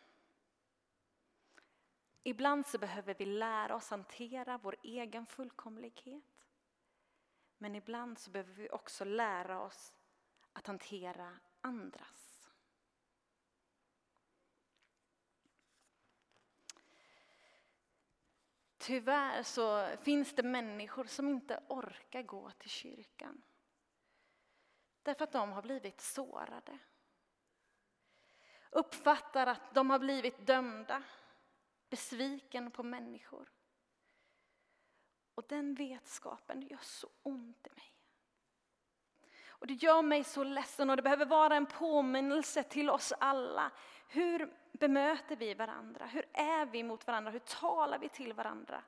Ibland 2.23 2.67
så 2.67 2.79
behöver 2.79 3.15
vi 3.15 3.25
lära 3.25 3.75
oss 3.75 3.91
hantera 3.91 4.59
vår 4.59 4.77
egen 4.83 5.27
fullkomlighet. 5.27 6.47
Men 7.59 7.75
ibland 7.75 8.19
så 8.19 8.31
behöver 8.31 8.55
vi 8.55 8.71
också 8.71 9.05
lära 9.05 9.61
oss 9.61 9.95
att 10.53 10.67
hantera 10.67 11.39
andras. 11.61 12.49
Tyvärr 18.79 19.43
så 19.43 19.97
finns 19.97 20.35
det 20.35 20.43
människor 20.43 21.05
som 21.05 21.29
inte 21.29 21.63
orkar 21.69 22.23
gå 22.23 22.51
till 22.51 22.71
kyrkan. 22.71 23.43
Därför 25.03 25.25
att 25.25 25.33
de 25.33 25.53
har 25.53 25.63
blivit 25.63 26.01
sårade. 26.01 26.79
Uppfattar 28.77 29.47
att 29.47 29.75
de 29.75 29.91
har 29.91 29.99
blivit 29.99 30.47
dömda 30.47 31.03
besviken 31.91 32.71
på 32.71 32.83
människor. 32.83 33.49
Och 35.35 35.45
den 35.49 35.75
vetskapen 35.75 36.63
gör 36.63 36.79
så 36.83 37.09
ont 37.23 37.67
i 37.67 37.71
mig. 37.71 37.93
Och 39.49 39.67
det 39.67 39.75
gör 39.75 40.03
mig 40.03 40.25
så 40.25 40.45
ledsen 40.45 40.91
och 40.91 40.97
det 40.97 41.03
behöver 41.03 41.27
vara 41.27 41.57
en 41.57 41.67
påminnelse 41.67 42.63
till 42.63 42.91
oss 42.91 43.13
alla. 43.21 43.71
Hur 44.09 44.53
bemöter 44.73 45.37
vi 45.37 45.55
varandra? 45.55 46.07
Hur 46.07 46.27
är 46.33 46.67
vi 46.67 46.83
mot 46.83 47.07
varandra? 47.07 47.31
Hur 47.31 47.39
talar 47.39 47.99
vi 47.99 48.09
till 48.09 48.33
varandra? 48.33 48.83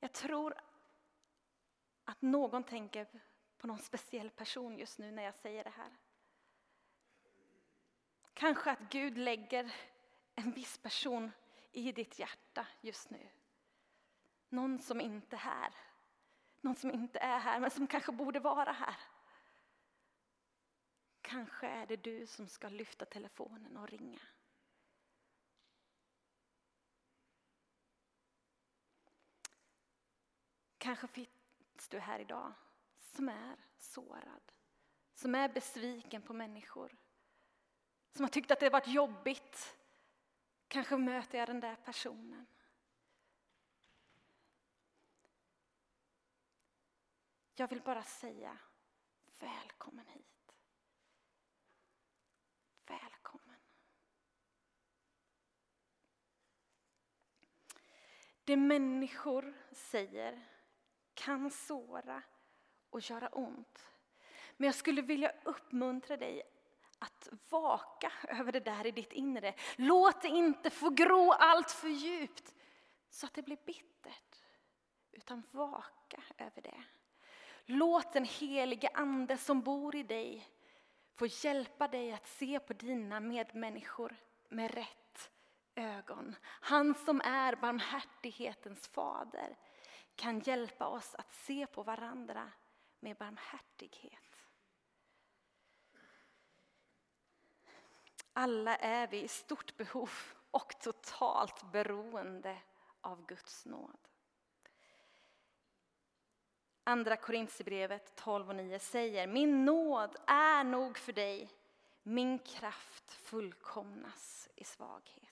Jag 0.00 0.12
tror 0.12 0.54
att 2.04 2.22
någon 2.22 2.64
tänker 2.64 3.06
på 3.58 3.66
någon 3.66 3.78
speciell 3.78 4.30
person 4.30 4.78
just 4.78 4.98
nu 4.98 5.10
när 5.10 5.22
jag 5.22 5.34
säger 5.34 5.64
det 5.64 5.70
här. 5.70 5.96
Kanske 8.34 8.70
att 8.70 8.80
Gud 8.90 9.18
lägger 9.18 9.74
en 10.34 10.52
viss 10.52 10.78
person 10.78 11.30
i 11.72 11.92
ditt 11.92 12.18
hjärta 12.18 12.66
just 12.80 13.10
nu. 13.10 13.28
Någon 14.48 14.78
som 14.78 15.00
inte 15.00 15.36
är 15.36 15.40
här. 15.40 15.74
Någon 16.60 16.74
som 16.74 16.90
inte 16.90 17.18
är 17.18 17.38
här 17.38 17.60
men 17.60 17.70
som 17.70 17.86
kanske 17.86 18.12
borde 18.12 18.40
vara 18.40 18.72
här. 18.72 18.96
Kanske 21.20 21.66
är 21.66 21.86
det 21.86 21.96
du 21.96 22.26
som 22.26 22.48
ska 22.48 22.68
lyfta 22.68 23.04
telefonen 23.04 23.76
och 23.76 23.88
ringa. 23.88 24.20
Kanske 30.78 31.08
finns 31.84 31.88
du 31.88 31.98
här 31.98 32.18
idag 32.18 32.52
som 32.98 33.28
är 33.28 33.56
sårad, 33.78 34.52
som 35.14 35.34
är 35.34 35.48
besviken 35.48 36.22
på 36.22 36.32
människor. 36.32 36.96
Som 38.12 38.24
har 38.24 38.30
tyckt 38.30 38.50
att 38.50 38.60
det 38.60 38.66
har 38.66 38.70
varit 38.70 38.86
jobbigt 38.86 39.78
Kanske 40.68 40.96
möter 40.96 41.38
jag 41.38 41.48
den 41.48 41.60
där 41.60 41.76
personen. 41.76 42.46
Jag 47.54 47.68
vill 47.68 47.82
bara 47.82 48.02
säga 48.02 48.58
välkommen 49.40 50.06
hit. 50.06 50.56
Välkommen. 52.86 53.60
Det 58.44 58.56
människor 58.56 59.54
säger 59.72 60.53
kan 61.24 61.50
såra 61.50 62.22
och 62.90 63.00
göra 63.00 63.28
ont. 63.28 63.90
Men 64.56 64.66
jag 64.66 64.74
skulle 64.74 65.02
vilja 65.02 65.32
uppmuntra 65.44 66.16
dig 66.16 66.42
att 66.98 67.28
vaka 67.50 68.12
över 68.28 68.52
det 68.52 68.60
där 68.60 68.86
i 68.86 68.90
ditt 68.90 69.12
inre. 69.12 69.54
Låt 69.76 70.22
det 70.22 70.28
inte 70.28 70.70
få 70.70 70.90
gro 70.90 71.32
allt 71.32 71.70
för 71.70 71.88
djupt 71.88 72.54
så 73.10 73.26
att 73.26 73.34
det 73.34 73.42
blir 73.42 73.58
bittert. 73.66 74.36
Utan 75.12 75.42
vaka 75.50 76.22
över 76.38 76.62
det. 76.62 76.84
Låt 77.64 78.12
den 78.12 78.24
helige 78.24 78.88
ande 78.94 79.36
som 79.36 79.60
bor 79.60 79.96
i 79.96 80.02
dig 80.02 80.48
få 81.14 81.26
hjälpa 81.26 81.88
dig 81.88 82.12
att 82.12 82.26
se 82.26 82.60
på 82.60 82.72
dina 82.72 83.20
medmänniskor 83.20 84.16
med 84.48 84.74
rätt 84.74 85.30
ögon. 85.74 86.36
Han 86.44 86.94
som 86.94 87.20
är 87.20 87.56
barmhärtighetens 87.56 88.88
fader 88.88 89.56
kan 90.16 90.40
hjälpa 90.40 90.86
oss 90.86 91.14
att 91.14 91.32
se 91.32 91.66
på 91.66 91.82
varandra 91.82 92.52
med 93.00 93.16
barmhärtighet. 93.16 94.20
Alla 98.32 98.76
är 98.76 99.06
vi 99.06 99.22
i 99.22 99.28
stort 99.28 99.76
behov 99.76 100.10
och 100.50 100.80
totalt 100.80 101.72
beroende 101.72 102.58
av 103.00 103.26
Guds 103.26 103.66
nåd. 103.66 104.08
Andra 106.84 107.16
Korintierbrevet 107.16 108.16
12 108.16 108.48
och 108.48 108.56
9 108.56 108.78
säger 108.78 109.26
Min 109.26 109.64
nåd 109.64 110.16
är 110.26 110.64
nog 110.64 110.98
för 110.98 111.12
dig, 111.12 111.50
min 112.02 112.38
kraft 112.38 113.12
fullkomnas 113.12 114.48
i 114.56 114.64
svaghet. 114.64 115.23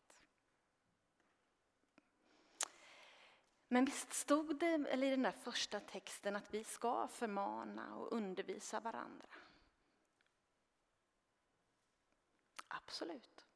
Men 3.73 3.85
visst 3.85 4.12
stod 4.12 4.59
det 4.59 4.67
eller 4.67 5.07
i 5.07 5.11
den 5.11 5.23
där 5.23 5.33
första 5.33 5.81
texten 5.81 6.37
att 6.37 6.55
vi 6.55 6.64
ska 6.64 7.09
förmana 7.09 7.97
och 7.97 8.12
undervisa 8.12 8.81
varandra? 8.81 9.26
Absolut. 12.69 13.47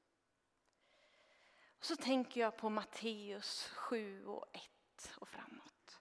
Och 1.79 1.85
så 1.85 1.97
tänker 1.97 2.41
jag 2.41 2.57
på 2.57 2.71
Matteus 2.71 3.69
7 3.69 4.27
och 4.27 4.47
1 4.53 5.17
och 5.19 5.29
framåt. 5.29 6.01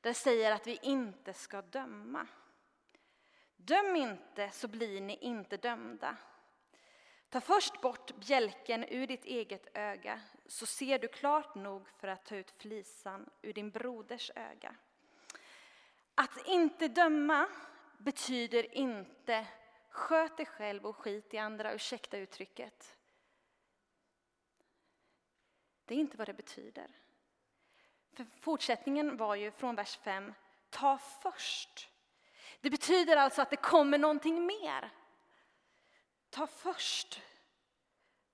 Där 0.00 0.12
säger 0.12 0.52
att 0.52 0.66
vi 0.66 0.78
inte 0.82 1.34
ska 1.34 1.62
döma. 1.62 2.26
Döm 3.56 3.96
inte 3.96 4.50
så 4.50 4.68
blir 4.68 5.00
ni 5.00 5.16
inte 5.16 5.56
dömda. 5.56 6.16
Ta 7.34 7.40
först 7.40 7.80
bort 7.80 8.16
bjälken 8.16 8.84
ur 8.88 9.06
ditt 9.06 9.24
eget 9.24 9.66
öga 9.74 10.20
så 10.46 10.66
ser 10.66 10.98
du 10.98 11.08
klart 11.08 11.54
nog 11.54 11.88
för 11.88 12.08
att 12.08 12.24
ta 12.24 12.36
ut 12.36 12.50
flisan 12.50 13.30
ur 13.42 13.52
din 13.52 13.70
broders 13.70 14.30
öga. 14.34 14.74
Att 16.14 16.46
inte 16.46 16.88
döma 16.88 17.48
betyder 17.98 18.74
inte 18.74 19.46
Sköt 19.88 20.36
dig 20.36 20.46
själv 20.46 20.86
och 20.86 20.96
skit 20.96 21.34
i 21.34 21.38
andra, 21.38 21.72
ursäkta 21.72 22.16
uttrycket. 22.16 22.96
Det 25.84 25.94
är 25.94 25.98
inte 25.98 26.16
vad 26.16 26.28
det 26.28 26.34
betyder. 26.34 26.90
För 28.12 28.26
fortsättningen 28.40 29.16
var 29.16 29.34
ju 29.34 29.50
från 29.50 29.74
vers 29.74 29.96
5, 29.96 30.34
ta 30.70 30.98
först. 30.98 31.88
Det 32.60 32.70
betyder 32.70 33.16
alltså 33.16 33.42
att 33.42 33.50
det 33.50 33.56
kommer 33.56 33.98
någonting 33.98 34.46
mer. 34.46 34.90
Ta 36.34 36.46
först 36.46 37.20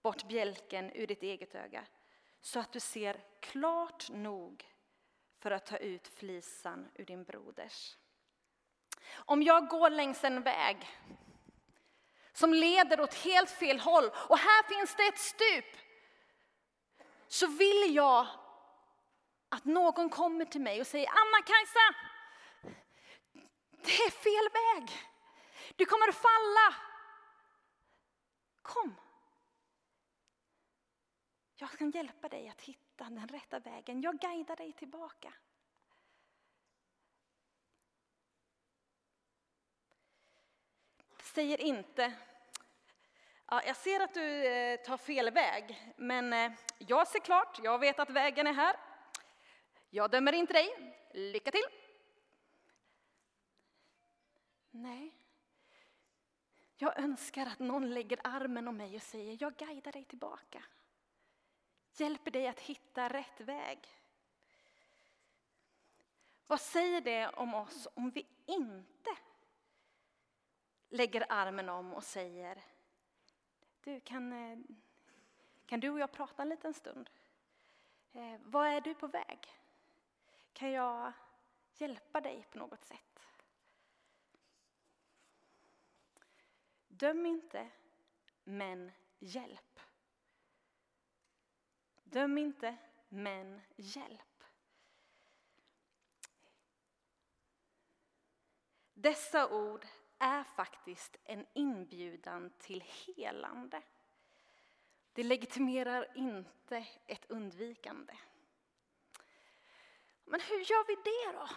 bort 0.02 0.28
bjälken 0.28 0.90
ur 0.94 1.06
ditt 1.06 1.22
eget 1.22 1.54
öga 1.54 1.86
så 2.40 2.60
att 2.60 2.72
du 2.72 2.80
ser 2.80 3.20
klart 3.40 4.10
nog 4.10 4.64
för 5.38 5.50
att 5.50 5.66
ta 5.66 5.76
ut 5.76 6.08
flisan 6.08 6.88
ur 6.94 7.04
din 7.04 7.24
broders. 7.24 7.96
Om 9.12 9.42
jag 9.42 9.68
går 9.68 9.90
längs 9.90 10.24
en 10.24 10.42
väg 10.42 10.88
som 12.32 12.54
leder 12.54 13.00
åt 13.00 13.14
helt 13.14 13.50
fel 13.50 13.80
håll 13.80 14.10
och 14.28 14.38
här 14.38 14.68
finns 14.68 14.96
det 14.96 15.06
ett 15.06 15.18
stup. 15.18 15.76
Så 17.28 17.46
vill 17.46 17.94
jag 17.94 18.26
att 19.48 19.64
någon 19.64 20.10
kommer 20.10 20.44
till 20.44 20.60
mig 20.60 20.80
och 20.80 20.86
säger 20.86 21.08
Anna-Kajsa, 21.08 21.94
det 23.70 23.92
är 23.92 24.10
fel 24.10 24.48
väg. 24.52 24.90
Du 25.76 25.86
kommer 25.86 26.08
att 26.08 26.14
falla. 26.14 26.89
Kom. 28.62 28.94
Jag 31.56 31.70
kan 31.70 31.90
hjälpa 31.90 32.28
dig 32.28 32.48
att 32.48 32.60
hitta 32.60 33.04
den 33.04 33.28
rätta 33.28 33.58
vägen. 33.58 34.00
Jag 34.00 34.18
guidar 34.18 34.56
dig 34.56 34.72
tillbaka. 34.72 35.34
Säger 41.22 41.60
inte 41.60 42.16
Ja, 43.52 43.62
jag 43.66 43.76
ser 43.76 44.00
att 44.00 44.14
du 44.14 44.46
eh, 44.46 44.76
tar 44.80 44.96
fel 44.96 45.30
väg, 45.30 45.92
men 45.96 46.32
eh, 46.32 46.52
jag 46.78 47.08
ser 47.08 47.18
klart, 47.18 47.58
jag 47.62 47.78
vet 47.78 47.98
att 47.98 48.10
vägen 48.10 48.46
är 48.46 48.52
här. 48.52 48.76
Jag 49.90 50.10
dömer 50.10 50.32
inte 50.32 50.52
dig. 50.52 50.96
Lycka 51.14 51.50
till! 51.50 51.64
Nej. 54.70 55.19
Jag 56.82 56.98
önskar 56.98 57.46
att 57.46 57.58
någon 57.58 57.94
lägger 57.94 58.20
armen 58.24 58.68
om 58.68 58.76
mig 58.76 58.96
och 58.96 59.02
säger 59.02 59.36
jag 59.40 59.56
guidar 59.56 59.92
dig 59.92 60.04
tillbaka. 60.04 60.64
Hjälper 61.92 62.30
dig 62.30 62.48
att 62.48 62.60
hitta 62.60 63.08
rätt 63.08 63.40
väg. 63.40 63.78
Vad 66.46 66.60
säger 66.60 67.00
det 67.00 67.28
om 67.28 67.54
oss 67.54 67.88
om 67.94 68.10
vi 68.10 68.26
inte 68.46 69.10
lägger 70.88 71.26
armen 71.28 71.68
om 71.68 71.92
och 71.92 72.04
säger 72.04 72.64
du, 73.84 74.00
kan, 74.00 74.32
eh, 74.32 74.58
kan 75.66 75.80
du 75.80 75.90
och 75.90 76.00
jag 76.00 76.12
prata 76.12 76.42
en 76.42 76.48
liten 76.48 76.74
stund? 76.74 77.10
Eh, 78.12 78.54
är 78.54 78.80
du 78.80 78.94
på 78.94 79.06
väg? 79.06 79.38
Kan 80.52 80.70
jag 80.70 81.12
hjälpa 81.74 82.20
dig 82.20 82.46
på 82.52 82.58
något 82.58 82.84
sätt? 82.84 83.09
Döm 87.00 87.26
inte, 87.26 87.70
men 88.44 88.92
hjälp. 89.18 89.80
Döm 92.04 92.38
inte, 92.38 92.76
men 93.08 93.60
hjälp. 93.76 94.44
Dessa 98.94 99.48
ord 99.48 99.86
är 100.18 100.44
faktiskt 100.44 101.16
en 101.24 101.46
inbjudan 101.52 102.50
till 102.58 102.80
helande. 102.80 103.82
Det 105.12 105.22
legitimerar 105.22 106.16
inte 106.16 106.86
ett 107.06 107.30
undvikande. 107.30 108.16
Men 110.24 110.40
hur 110.40 110.58
gör 110.58 110.86
vi 110.86 110.94
det 110.94 111.38
då? 111.38 111.48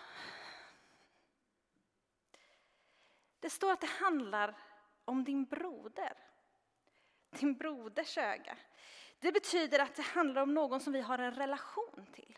Det 3.40 3.50
står 3.50 3.72
att 3.72 3.82
det 3.82 3.88
handlar 3.88 4.73
om 5.06 5.24
din 5.24 5.46
broder. 5.46 6.18
Din 7.30 7.58
broders 7.58 8.18
öga. 8.18 8.58
Det 9.20 9.32
betyder 9.32 9.80
att 9.80 9.96
det 9.96 10.02
handlar 10.02 10.42
om 10.42 10.54
någon 10.54 10.80
som 10.80 10.94
vi 10.94 11.02
har 11.02 11.20
en 11.20 11.36
relation 11.36 12.08
till. 12.14 12.38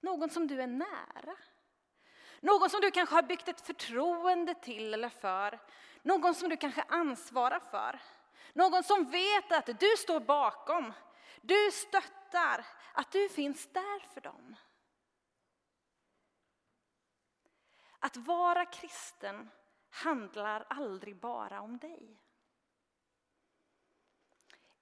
Någon 0.00 0.30
som 0.30 0.46
du 0.46 0.62
är 0.62 0.66
nära. 0.66 1.36
Någon 2.40 2.70
som 2.70 2.80
du 2.80 2.90
kanske 2.90 3.14
har 3.14 3.22
byggt 3.22 3.48
ett 3.48 3.60
förtroende 3.60 4.54
till 4.54 4.94
eller 4.94 5.08
för. 5.08 5.60
Någon 6.02 6.34
som 6.34 6.48
du 6.48 6.56
kanske 6.56 6.82
ansvarar 6.82 7.60
för. 7.60 8.00
Någon 8.52 8.82
som 8.82 9.10
vet 9.10 9.52
att 9.52 9.80
du 9.80 9.96
står 9.98 10.20
bakom, 10.20 10.92
du 11.40 11.70
stöttar, 11.72 12.66
att 12.94 13.12
du 13.12 13.28
finns 13.28 13.72
där 13.72 14.00
för 14.14 14.20
dem. 14.20 14.56
Att 17.98 18.16
vara 18.16 18.66
kristen 18.66 19.50
handlar 19.92 20.66
aldrig 20.68 21.16
bara 21.16 21.60
om 21.60 21.78
dig. 21.78 22.18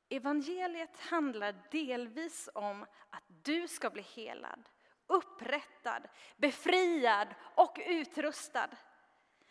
Evangeliet 0.08 1.00
handlar 1.00 1.54
delvis 1.70 2.48
om 2.54 2.82
att 3.10 3.24
du 3.26 3.68
ska 3.68 3.90
bli 3.90 4.02
helad 4.02 4.68
upprättad, 5.10 6.08
befriad 6.36 7.34
och 7.54 7.78
utrustad. 7.86 8.68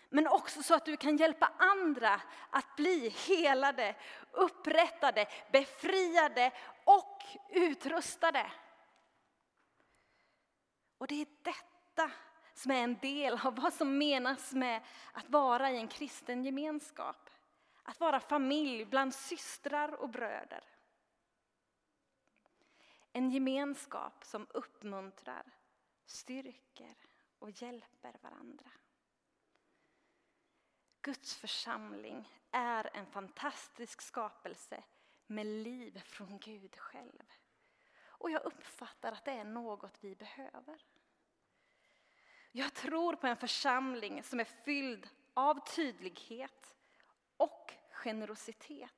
Men 0.10 0.28
också 0.28 0.64
så 0.64 0.76
att 0.76 0.86
du 0.86 0.98
kan 0.98 1.18
hjälpa 1.18 1.52
andra 1.58 2.22
att 2.50 2.76
bli 2.76 3.10
helade, 3.10 3.96
upprättade, 4.32 5.28
befriade 5.52 6.52
och 6.84 7.24
utrustade. 7.50 8.52
Och 10.98 11.08
det 11.08 11.22
är 11.22 11.28
detta 11.44 12.12
som 12.60 12.72
är 12.72 12.84
en 12.84 12.98
del 12.98 13.40
av 13.44 13.56
vad 13.56 13.74
som 13.74 13.98
menas 13.98 14.54
med 14.54 14.82
att 15.14 15.30
vara 15.30 15.72
i 15.72 15.78
en 15.78 15.88
kristen 15.88 16.46
gemenskap. 16.46 17.30
Att 17.84 18.00
vara 18.00 18.20
familj 18.20 18.86
bland 18.86 19.14
systrar 19.14 19.94
och 19.94 20.10
bröder. 20.10 20.64
En 23.14 23.32
gemenskap 23.32 24.24
som 24.24 24.48
uppmuntrar, 24.50 25.44
styrker 26.06 26.96
och 27.40 27.62
hjälper 27.62 28.16
varandra. 28.22 28.72
Guds 31.02 31.36
församling 31.36 32.30
är 32.52 32.90
en 32.94 33.06
fantastisk 33.06 34.02
skapelse 34.02 34.84
med 35.28 35.46
liv 35.46 36.02
från 36.06 36.40
Gud 36.40 36.76
själv. 36.76 37.24
Och 38.06 38.32
jag 38.32 38.46
uppfattar 38.46 39.12
att 39.12 39.26
det 39.26 39.32
är 39.32 39.44
något 39.44 39.98
vi 40.02 40.16
behöver. 40.16 40.86
Jag 42.52 42.74
tror 42.74 43.16
på 43.16 43.28
en 43.28 43.38
församling 43.38 44.24
som 44.24 44.40
är 44.40 44.44
fylld 44.44 45.10
av 45.34 45.66
tydlighet 45.76 46.76
och 47.38 47.74
generositet. 47.92 48.92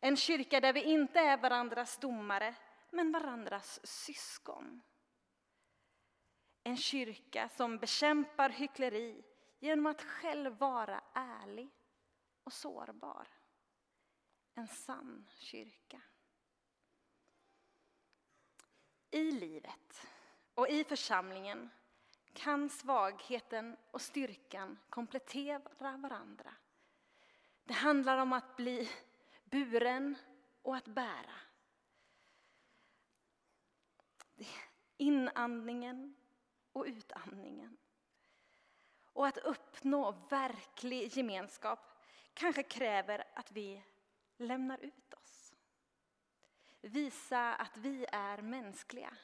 En 0.00 0.16
kyrka 0.16 0.60
där 0.60 0.72
vi 0.72 0.82
inte 0.82 1.20
är 1.20 1.36
varandras 1.36 1.98
domare, 1.98 2.54
men 2.90 3.12
varandras 3.12 3.86
syskon. 3.86 4.82
En 6.62 6.76
kyrka 6.76 7.48
som 7.48 7.78
bekämpar 7.78 8.50
hyckleri 8.50 9.24
genom 9.58 9.86
att 9.86 10.02
själv 10.02 10.58
vara 10.58 11.04
ärlig 11.14 11.70
och 12.44 12.52
sårbar. 12.52 13.28
En 14.54 14.68
sann 14.68 15.28
kyrka. 15.38 16.02
I 19.10 19.30
livet 19.30 20.06
och 20.54 20.68
i 20.68 20.84
församlingen 20.84 21.70
kan 22.36 22.70
svagheten 22.70 23.76
och 23.90 24.00
styrkan 24.00 24.78
komplettera 24.90 25.96
varandra. 25.96 26.54
Det 27.64 27.74
handlar 27.74 28.18
om 28.18 28.32
att 28.32 28.56
bli 28.56 28.90
buren 29.44 30.16
och 30.62 30.76
att 30.76 30.84
bära. 30.84 31.34
Inandningen 34.96 36.16
och 36.72 36.84
utandningen. 36.88 37.76
Och 39.12 39.26
att 39.26 39.38
uppnå 39.38 40.12
verklig 40.30 41.16
gemenskap 41.16 42.02
kanske 42.34 42.62
kräver 42.62 43.24
att 43.34 43.52
vi 43.52 43.82
lämnar 44.36 44.78
ut 44.78 45.14
oss. 45.14 45.54
Visa 46.80 47.54
att 47.54 47.76
vi 47.76 48.06
är 48.12 48.42
mänskliga. 48.42 49.16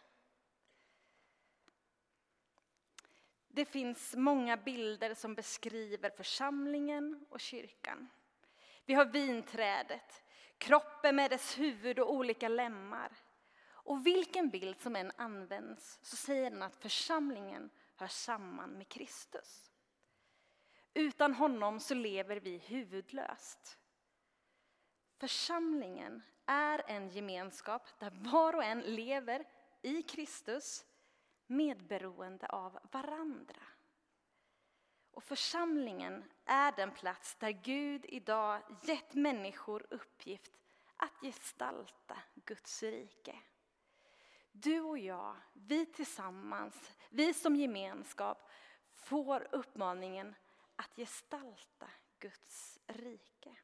Det 3.55 3.65
finns 3.65 4.15
många 4.17 4.57
bilder 4.57 5.15
som 5.15 5.35
beskriver 5.35 6.11
församlingen 6.11 7.27
och 7.29 7.41
kyrkan. 7.41 8.09
Vi 8.85 8.95
har 8.95 9.05
vinträdet, 9.05 10.23
kroppen 10.59 11.17
med 11.17 11.31
dess 11.31 11.59
huvud 11.59 11.99
och 11.99 12.13
olika 12.13 12.49
lemmar. 12.49 13.13
Och 13.65 14.07
vilken 14.07 14.49
bild 14.49 14.81
som 14.81 14.97
än 14.97 15.13
används 15.17 15.99
så 16.03 16.17
säger 16.17 16.51
den 16.51 16.63
att 16.63 16.77
församlingen 16.77 17.71
hör 17.97 18.07
samman 18.07 18.71
med 18.71 18.89
Kristus. 18.89 19.73
Utan 20.95 21.35
honom 21.35 21.81
så 21.81 21.95
lever 21.95 22.37
vi 22.37 22.59
huvudlöst. 22.59 23.79
Församlingen 25.19 26.23
är 26.47 26.83
en 26.87 27.09
gemenskap 27.09 27.89
där 27.99 28.13
var 28.15 28.57
och 28.57 28.65
en 28.65 28.81
lever 28.81 29.45
i 29.83 30.03
Kristus 30.03 30.85
medberoende 31.53 32.47
av 32.47 32.79
varandra. 32.91 33.63
Och 35.11 35.25
församlingen 35.25 36.25
är 36.45 36.73
den 36.73 36.91
plats 36.91 37.37
där 37.37 37.51
Gud 37.51 38.05
idag 38.09 38.63
gett 38.83 39.15
människor 39.15 39.87
uppgift 39.91 40.53
att 40.97 41.21
gestalta 41.21 42.19
Guds 42.35 42.83
rike. 42.83 43.39
Du 44.53 44.81
och 44.81 44.99
jag, 44.99 45.37
vi 45.53 45.87
tillsammans, 45.87 46.93
vi 47.11 47.35
som 47.35 47.57
gemenskap 47.57 48.51
får 48.93 49.49
uppmaningen 49.51 50.35
att 50.77 50.97
gestalta 50.97 51.91
Guds 52.19 52.79
rike. 52.87 53.57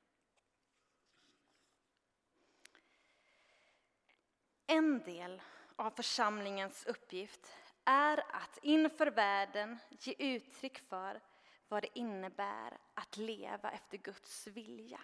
En 4.67 5.03
del 5.03 5.43
av 5.77 5.91
församlingens 5.91 6.87
uppgift 6.87 7.53
är 7.89 8.25
att 8.31 8.59
inför 8.63 9.07
världen 9.07 9.79
ge 9.91 10.15
uttryck 10.19 10.79
för 10.79 11.21
vad 11.69 11.83
det 11.83 11.99
innebär 11.99 12.79
att 12.95 13.17
leva 13.17 13.71
efter 13.71 13.99
Guds 13.99 14.47
vilja. 14.47 15.01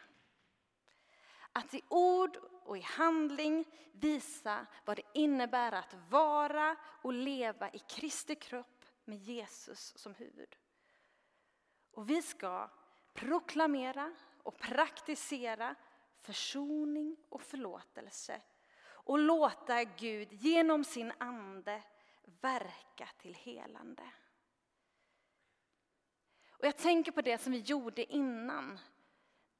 Att 1.53 1.75
i 1.75 1.83
ord 1.89 2.37
och 2.65 2.79
i 2.79 2.81
handling 2.81 3.65
visa 3.93 4.67
vad 4.85 4.97
det 4.97 5.21
innebär 5.21 5.73
att 5.73 5.97
vara 6.11 6.77
och 7.03 7.13
leva 7.13 7.71
i 7.71 7.79
Kristi 7.79 8.35
kropp 8.35 8.85
med 9.05 9.19
Jesus 9.19 9.93
som 9.97 10.15
huvud. 10.15 10.57
Och 11.91 12.11
vi 12.11 12.23
ska 12.23 12.71
proklamera 13.13 14.15
och 14.43 14.59
praktisera 14.59 15.75
försoning 16.21 17.17
och 17.29 17.43
förlåtelse 17.43 18.41
och 18.87 19.19
låta 19.19 19.85
Gud 19.85 20.33
genom 20.33 20.85
sin 20.85 21.13
ande 21.19 21.83
verka 22.41 23.09
till 23.19 23.35
helande. 23.35 24.11
Och 26.51 26.67
jag 26.67 26.77
tänker 26.77 27.13
på 27.13 27.23
det 27.23 27.39
som 27.39 27.53
vi 27.53 27.59
gjorde 27.59 28.13
innan, 28.13 28.81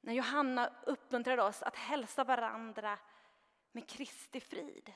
när 0.01 0.13
Johanna 0.13 0.73
uppmuntrade 0.85 1.43
oss 1.43 1.63
att 1.63 1.75
hälsa 1.75 2.23
varandra 2.23 2.99
med 3.71 3.89
Kristi 3.89 4.39
frid. 4.39 4.93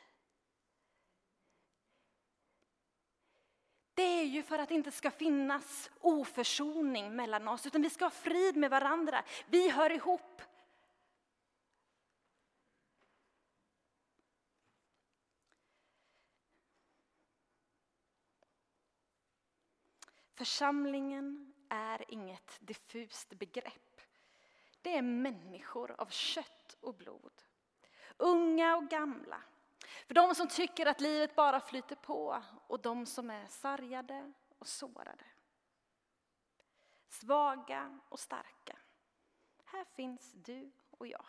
Det 3.94 4.04
är 4.04 4.24
ju 4.24 4.44
för 4.44 4.60
att 4.60 4.70
det 4.70 4.76
inte 4.76 4.92
ska 4.92 5.12
finnas 5.12 5.90
oförsoning 6.00 7.16
mellan 7.16 7.48
oss, 7.48 7.66
utan 7.66 7.82
vi 7.82 7.90
ska 7.90 8.06
ha 8.06 8.10
frid 8.10 8.58
med 8.58 8.70
varandra. 8.70 9.24
Vi 9.48 9.70
hör 9.70 9.90
ihop. 9.90 10.42
Församlingen 20.40 21.54
är 21.70 22.06
inget 22.08 22.58
diffust 22.60 23.30
begrepp. 23.30 24.02
Det 24.82 24.98
är 24.98 25.02
människor 25.02 25.96
av 25.98 26.10
kött 26.10 26.78
och 26.80 26.96
blod. 26.96 27.44
Unga 28.18 28.76
och 28.76 28.90
gamla. 28.90 29.42
För 30.08 30.14
de 30.14 30.36
som 30.36 30.48
tycker 30.48 30.86
att 30.86 31.02
livet 31.02 31.36
bara 31.36 31.60
flyter 31.60 31.96
på 31.96 32.44
och 32.68 32.80
de 32.80 33.06
som 33.06 33.30
är 33.30 33.48
sargade 33.48 34.34
och 34.60 34.68
sårade. 34.68 35.26
Svaga 37.08 38.00
och 38.10 38.20
starka. 38.20 38.78
Här 39.66 39.84
finns 39.84 40.34
du 40.34 40.72
och 40.90 41.08
jag. 41.08 41.26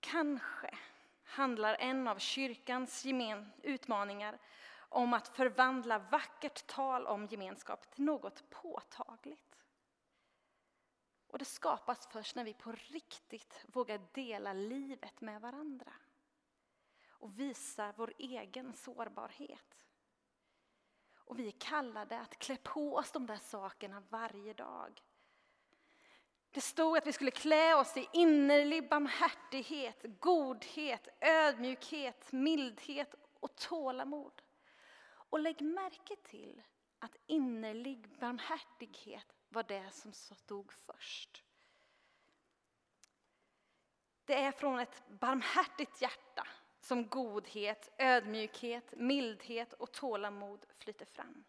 Kanske 0.00 0.78
handlar 1.24 1.74
en 1.74 2.08
av 2.08 2.18
kyrkans 2.18 3.06
utmaningar 3.62 4.38
om 4.88 5.12
att 5.12 5.28
förvandla 5.28 5.98
vackert 5.98 6.66
tal 6.66 7.06
om 7.06 7.26
gemenskap 7.26 7.90
till 7.90 8.04
något 8.04 8.50
påtagligt. 8.50 9.48
Och 11.26 11.38
det 11.38 11.44
skapas 11.44 12.06
först 12.06 12.36
när 12.36 12.44
vi 12.44 12.54
på 12.54 12.72
riktigt 12.72 13.64
vågar 13.66 14.00
dela 14.12 14.52
livet 14.52 15.20
med 15.20 15.40
varandra 15.40 15.92
och 17.08 17.40
visar 17.40 17.94
vår 17.96 18.12
egen 18.18 18.74
sårbarhet. 18.74 19.86
Och 21.16 21.38
vi 21.38 21.46
är 21.46 21.52
kallade 21.58 22.20
att 22.20 22.38
klä 22.38 22.56
på 22.56 22.96
oss 22.96 23.12
de 23.12 23.26
där 23.26 23.36
sakerna 23.36 24.02
varje 24.08 24.54
dag. 24.54 25.02
Det 26.50 26.60
stod 26.60 26.96
att 26.96 27.06
vi 27.06 27.12
skulle 27.12 27.30
klä 27.30 27.74
oss 27.74 27.96
i 27.96 28.08
innerlig 28.12 28.88
barmhärtighet, 28.88 30.04
godhet, 30.20 31.08
ödmjukhet, 31.20 32.32
mildhet 32.32 33.14
och 33.40 33.56
tålamod. 33.56 34.42
Och 35.30 35.40
lägg 35.40 35.62
märke 35.62 36.16
till 36.16 36.62
att 36.98 37.16
innerlig 37.26 38.08
barmhärtighet 38.08 39.36
var 39.48 39.62
det 39.62 39.90
som 39.90 40.12
stod 40.12 40.72
först. 40.72 41.44
Det 44.24 44.34
är 44.34 44.52
från 44.52 44.78
ett 44.78 45.02
barmhärtigt 45.08 46.02
hjärta 46.02 46.46
som 46.80 47.08
godhet, 47.08 47.90
ödmjukhet, 47.98 48.94
mildhet 48.96 49.72
och 49.72 49.92
tålamod 49.92 50.66
flyter 50.78 51.06
fram. 51.06 51.44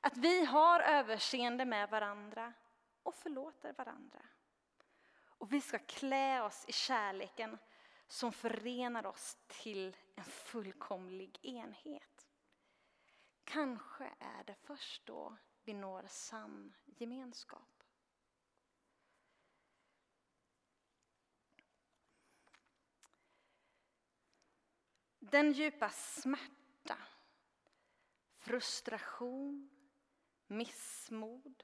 Att 0.00 0.16
vi 0.16 0.44
har 0.44 0.80
överseende 0.80 1.64
med 1.64 1.90
varandra 1.90 2.52
och 3.02 3.14
förlåter 3.14 3.72
varandra. 3.72 4.20
Och 5.22 5.52
vi 5.52 5.60
ska 5.60 5.78
klä 5.78 6.42
oss 6.42 6.64
i 6.68 6.72
kärleken 6.72 7.58
som 8.10 8.32
förenar 8.32 9.06
oss 9.06 9.38
till 9.46 9.96
en 10.14 10.24
fullkomlig 10.24 11.38
enhet. 11.42 12.28
Kanske 13.44 14.04
är 14.18 14.44
det 14.44 14.54
först 14.54 15.06
då 15.06 15.36
vi 15.64 15.74
når 15.74 16.06
sann 16.08 16.76
gemenskap. 16.84 17.82
Den 25.18 25.52
djupa 25.52 25.90
smärta, 25.90 26.98
frustration, 28.38 29.70
missmod 30.46 31.62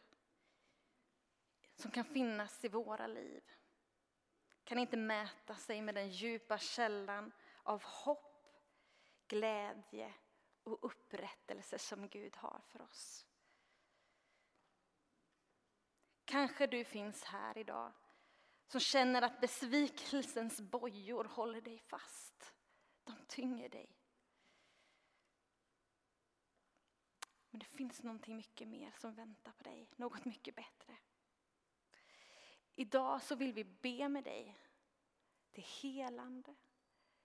som 1.75 1.91
kan 1.91 2.05
finnas 2.05 2.65
i 2.65 2.69
våra 2.69 3.07
liv 3.07 3.56
kan 4.67 4.79
inte 4.79 4.97
mäta 4.97 5.55
sig 5.55 5.83
med 5.83 5.95
den 5.95 6.11
djupa 6.11 6.59
källan 6.59 7.33
av 7.63 7.83
hopp, 7.83 8.47
glädje 9.29 10.15
och 10.63 10.79
upprättelse 10.85 11.79
som 11.79 12.09
Gud 12.09 12.37
har 12.37 12.61
för 12.69 12.83
oss. 12.83 13.27
Kanske 16.25 16.67
du 16.67 16.85
finns 16.85 17.25
här 17.25 17.59
idag 17.59 17.93
som 18.67 18.81
känner 18.81 19.23
att 19.23 19.41
besvikelsens 19.41 20.61
bojor 20.61 21.25
håller 21.25 21.61
dig 21.61 21.79
fast. 21.79 22.55
De 23.05 23.25
tynger 23.27 23.69
dig. 23.69 23.97
Men 27.51 27.59
det 27.59 27.67
finns 27.67 28.03
någonting 28.03 28.37
mycket 28.37 28.69
mer 28.69 28.95
som 28.99 29.15
väntar 29.15 29.53
på 29.53 29.63
dig, 29.63 29.89
något 29.97 30.25
mycket 30.25 30.55
bättre. 30.55 30.97
Idag 32.79 33.23
så 33.23 33.35
vill 33.35 33.53
vi 33.53 33.65
be 33.65 34.09
med 34.09 34.25
dig 34.25 34.59
till 35.53 35.65
helande, 35.65 36.55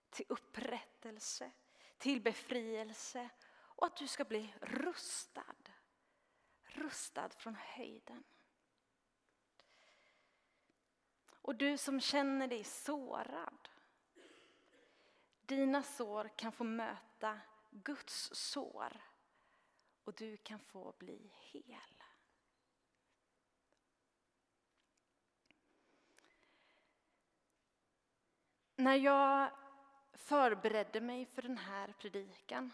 till 0.10 0.26
upprättelse, 0.30 1.52
till 1.98 2.22
befrielse 2.22 3.30
och 3.52 3.86
att 3.86 3.98
du 3.98 4.08
ska 4.08 4.26
bli 4.26 4.54
rustad. 4.62 5.56
Rustad 6.64 7.30
från 7.30 7.56
höjden. 7.56 8.24
Och 11.42 11.56
du 11.56 11.78
som 11.78 12.02
känner 12.02 12.48
dig 12.48 12.64
sårad. 12.64 13.70
Dina 15.42 15.84
sår 15.84 16.32
kan 16.36 16.52
få 16.52 16.64
möta 16.64 17.40
Guds 17.70 18.30
sår 18.34 19.02
och 20.04 20.14
du 20.14 20.38
kan 20.38 20.60
få 20.60 20.94
bli 20.98 21.32
hel. 21.34 22.01
När 28.82 28.96
jag 28.96 29.52
förberedde 30.14 31.02
mig 31.02 31.26
för 31.26 31.42
den 31.42 31.58
här 31.58 31.94
predikan 32.00 32.72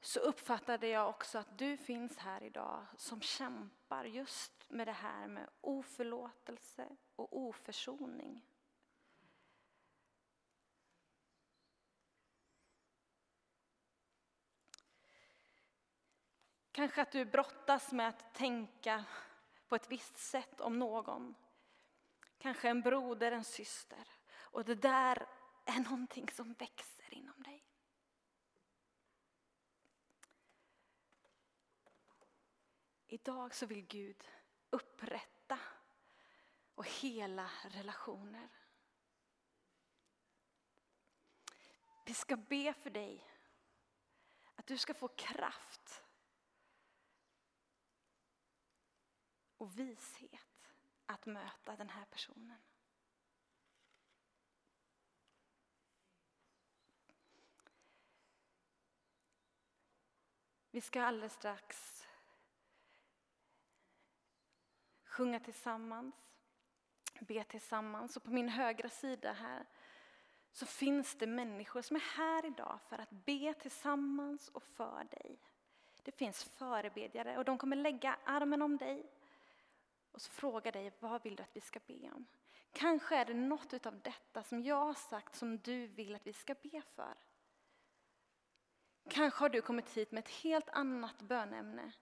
så 0.00 0.20
uppfattade 0.20 0.88
jag 0.88 1.08
också 1.08 1.38
att 1.38 1.58
du 1.58 1.76
finns 1.76 2.18
här 2.18 2.42
idag 2.42 2.86
som 2.96 3.20
kämpar 3.20 4.04
just 4.04 4.70
med 4.70 4.88
det 4.88 4.92
här 4.92 5.28
med 5.28 5.48
oförlåtelse 5.60 6.96
och 7.16 7.36
oförsoning. 7.38 8.46
Kanske 16.72 17.02
att 17.02 17.12
du 17.12 17.24
brottas 17.24 17.92
med 17.92 18.08
att 18.08 18.34
tänka 18.34 19.04
på 19.68 19.74
ett 19.74 19.90
visst 19.90 20.16
sätt 20.16 20.60
om 20.60 20.78
någon. 20.78 21.34
Kanske 22.38 22.68
en 22.68 22.82
broder, 22.82 23.32
en 23.32 23.44
syster. 23.44 24.08
Och 24.30 24.64
det 24.64 24.74
där 24.74 25.26
är 25.64 25.80
någonting 25.80 26.28
som 26.30 26.52
växer 26.52 27.14
inom 27.14 27.42
dig. 27.42 27.64
Idag 33.06 33.54
så 33.54 33.66
vill 33.66 33.86
Gud 33.86 34.24
upprätta 34.70 35.58
och 36.74 36.86
hela 36.86 37.50
relationer. 37.64 38.48
Vi 42.04 42.14
ska 42.14 42.36
be 42.36 42.74
för 42.74 42.90
dig 42.90 43.30
att 44.54 44.66
du 44.66 44.78
ska 44.78 44.94
få 44.94 45.08
kraft 45.08 46.04
och 49.56 49.78
vishet 49.78 50.47
att 51.08 51.26
möta 51.26 51.76
den 51.76 51.88
här 51.88 52.04
personen. 52.04 52.58
Vi 60.70 60.80
ska 60.80 61.02
alldeles 61.02 61.32
strax 61.32 61.98
sjunga 65.04 65.40
tillsammans, 65.40 66.14
be 67.20 67.44
tillsammans. 67.44 68.16
Och 68.16 68.22
på 68.22 68.30
min 68.30 68.48
högra 68.48 68.88
sida 68.88 69.32
här 69.32 69.66
så 70.52 70.66
finns 70.66 71.14
det 71.14 71.26
människor 71.26 71.82
som 71.82 71.96
är 71.96 72.16
här 72.16 72.46
idag 72.46 72.78
för 72.88 72.98
att 72.98 73.10
be 73.10 73.54
tillsammans 73.54 74.48
och 74.48 74.62
för 74.62 75.04
dig. 75.04 75.38
Det 76.02 76.12
finns 76.12 76.44
förebedjare 76.44 77.38
och 77.38 77.44
de 77.44 77.58
kommer 77.58 77.76
lägga 77.76 78.16
armen 78.24 78.62
om 78.62 78.76
dig 78.76 79.06
och 80.18 80.22
så 80.22 80.30
fråga 80.30 80.70
dig 80.70 80.92
vad 81.00 81.22
vill 81.22 81.36
du 81.36 81.42
att 81.42 81.56
vi 81.56 81.60
ska 81.60 81.80
be 81.86 82.10
om. 82.10 82.26
Kanske 82.72 83.16
är 83.16 83.24
det 83.24 83.34
något 83.34 83.86
av 83.86 84.00
detta 84.00 84.42
som 84.42 84.62
jag 84.62 84.84
har 84.84 84.94
sagt 84.94 85.34
som 85.34 85.58
du 85.58 85.86
vill 85.86 86.14
att 86.14 86.26
vi 86.26 86.32
ska 86.32 86.54
be 86.54 86.82
för. 86.82 87.18
Kanske 89.10 89.44
har 89.44 89.48
du 89.48 89.62
kommit 89.62 89.90
hit 89.90 90.12
med 90.12 90.24
ett 90.24 90.30
helt 90.30 90.68
annat 90.68 91.22
bönämne. 91.22 91.92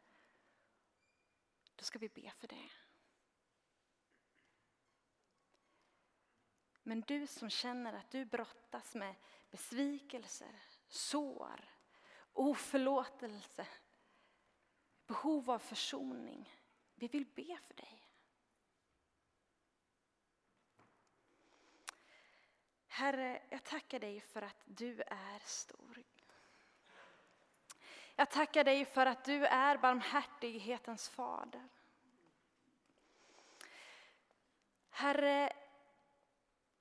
Då 1.75 1.85
ska 1.85 1.99
vi 1.99 2.09
be 2.09 2.31
för 2.31 2.49
det. 2.49 2.71
Men 6.83 7.01
du 7.01 7.27
som 7.27 7.51
känner 7.51 7.93
att 7.93 8.11
du 8.11 8.25
brottas 8.25 8.95
med 8.95 9.15
besvikelser, 9.51 10.61
sår, 10.89 11.65
oförlåtelse, 12.33 13.67
behov 15.07 15.51
av 15.51 15.59
försoning. 15.59 16.53
Vi 16.99 17.09
vill 17.09 17.27
be 17.27 17.59
för 17.67 17.75
dig. 17.75 18.06
Herre, 22.97 23.43
jag 23.49 23.65
tackar 23.65 23.99
dig 23.99 24.21
för 24.21 24.43
att 24.43 24.63
du 24.65 25.03
är 25.07 25.39
stor. 25.45 26.03
Jag 28.15 28.31
tackar 28.31 28.65
dig 28.65 28.85
för 28.85 29.07
att 29.07 29.25
du 29.25 29.47
är 29.47 29.79
barmhärtighetens 29.79 31.09
fader. 31.09 31.69
Herre, 34.91 35.53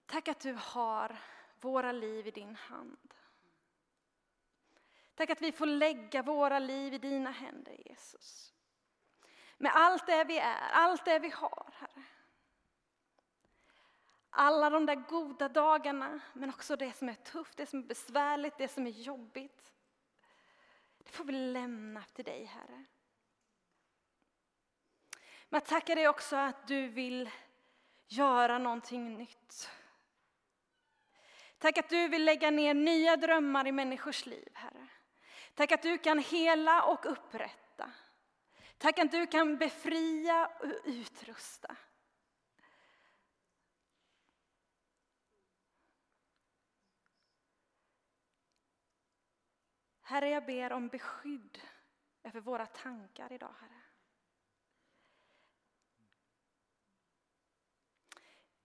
tack 0.05 0.27
att 0.27 0.39
du 0.39 0.57
har 0.59 1.17
våra 1.59 1.91
liv 1.91 2.27
i 2.27 2.31
din 2.31 2.55
hand. 2.55 3.13
Tack 5.15 5.29
att 5.29 5.41
vi 5.41 5.51
får 5.51 5.65
lägga 5.65 6.21
våra 6.21 6.59
liv 6.59 6.93
i 6.93 6.97
dina 6.97 7.31
händer, 7.31 7.77
Jesus. 7.85 8.53
Med 9.57 9.71
allt 9.75 10.07
det 10.07 10.23
vi 10.23 10.37
är, 10.37 10.69
allt 10.71 11.05
det 11.05 11.19
vi 11.19 11.29
har, 11.29 11.73
Herre. 11.73 12.03
Alla 14.37 14.69
de 14.69 14.85
där 14.85 14.95
goda 14.95 15.49
dagarna, 15.49 16.19
men 16.33 16.49
också 16.49 16.75
det 16.75 16.93
som 16.93 17.09
är 17.09 17.13
tufft, 17.13 17.57
det 17.57 17.65
som 17.65 17.79
är 17.79 17.83
besvärligt, 17.83 18.57
det 18.57 18.67
som 18.67 18.87
är 18.87 18.91
jobbigt. 18.91 19.73
Det 20.97 21.09
får 21.09 21.23
vi 21.23 21.31
lämna 21.31 22.03
till 22.03 22.25
dig, 22.25 22.45
Herre. 22.45 22.85
Men 25.49 25.59
jag 25.59 25.65
tackar 25.65 25.95
dig 25.95 26.07
också 26.07 26.35
att 26.35 26.67
du 26.67 26.87
vill 26.87 27.29
göra 28.07 28.57
någonting 28.57 29.17
nytt. 29.17 29.69
Tack 31.57 31.77
att 31.77 31.89
du 31.89 32.07
vill 32.07 32.25
lägga 32.25 32.51
ner 32.51 32.73
nya 32.73 33.17
drömmar 33.17 33.67
i 33.67 33.71
människors 33.71 34.25
liv, 34.25 34.49
Herre. 34.53 34.87
Tack 35.53 35.71
att 35.71 35.81
du 35.81 35.97
kan 35.97 36.19
hela 36.19 36.83
och 36.83 37.11
upprätta. 37.11 37.91
Tack 38.77 38.99
att 38.99 39.11
du 39.11 39.27
kan 39.27 39.57
befria 39.57 40.45
och 40.45 40.65
utrusta. 40.85 41.75
Herre, 50.07 50.29
jag 50.29 50.45
ber 50.45 50.73
om 50.73 50.87
beskydd 50.87 51.59
över 52.23 52.39
våra 52.39 52.65
tankar 52.65 53.33
idag, 53.33 53.55
Herre. 53.59 53.81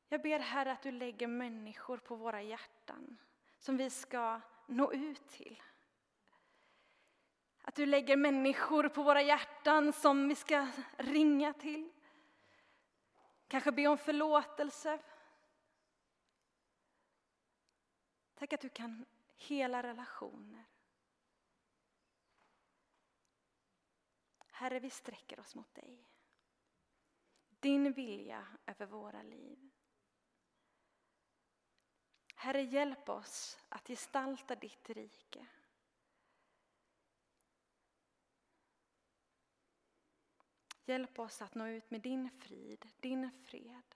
Jag 0.08 0.22
ber 0.22 0.38
Herre 0.38 0.72
att 0.72 0.82
du 0.82 0.92
lägger 0.92 1.26
människor 1.26 1.96
på 1.98 2.16
våra 2.16 2.42
hjärtan 2.42 3.16
som 3.58 3.76
vi 3.76 3.90
ska 3.90 4.40
nå 4.66 4.92
ut 4.92 5.28
till. 5.28 5.62
Att 7.62 7.74
du 7.74 7.86
lägger 7.86 8.16
människor 8.16 8.88
på 8.88 9.02
våra 9.02 9.22
hjärtan 9.22 9.92
som 9.92 10.28
vi 10.28 10.34
ska 10.34 10.68
ringa 10.96 11.52
till. 11.52 11.92
Kanske 13.48 13.72
be 13.72 13.86
om 13.86 13.98
förlåtelse. 13.98 14.98
Tack 18.34 18.52
att 18.52 18.60
du 18.60 18.68
kan 18.68 19.06
hela 19.36 19.82
relationer. 19.82 20.64
Herre, 24.60 24.80
vi 24.80 24.90
sträcker 24.90 25.40
oss 25.40 25.54
mot 25.54 25.74
dig. 25.74 26.08
Din 27.48 27.92
vilja 27.92 28.46
över 28.66 28.86
våra 28.86 29.22
liv. 29.22 29.70
Herre, 32.34 32.62
hjälp 32.62 33.08
oss 33.08 33.58
att 33.68 33.88
gestalta 33.88 34.54
ditt 34.54 34.90
rike. 34.90 35.46
Hjälp 40.84 41.18
oss 41.18 41.42
att 41.42 41.54
nå 41.54 41.66
ut 41.66 41.90
med 41.90 42.00
din 42.00 42.30
frid, 42.30 42.88
din 43.00 43.30
fred. 43.44 43.94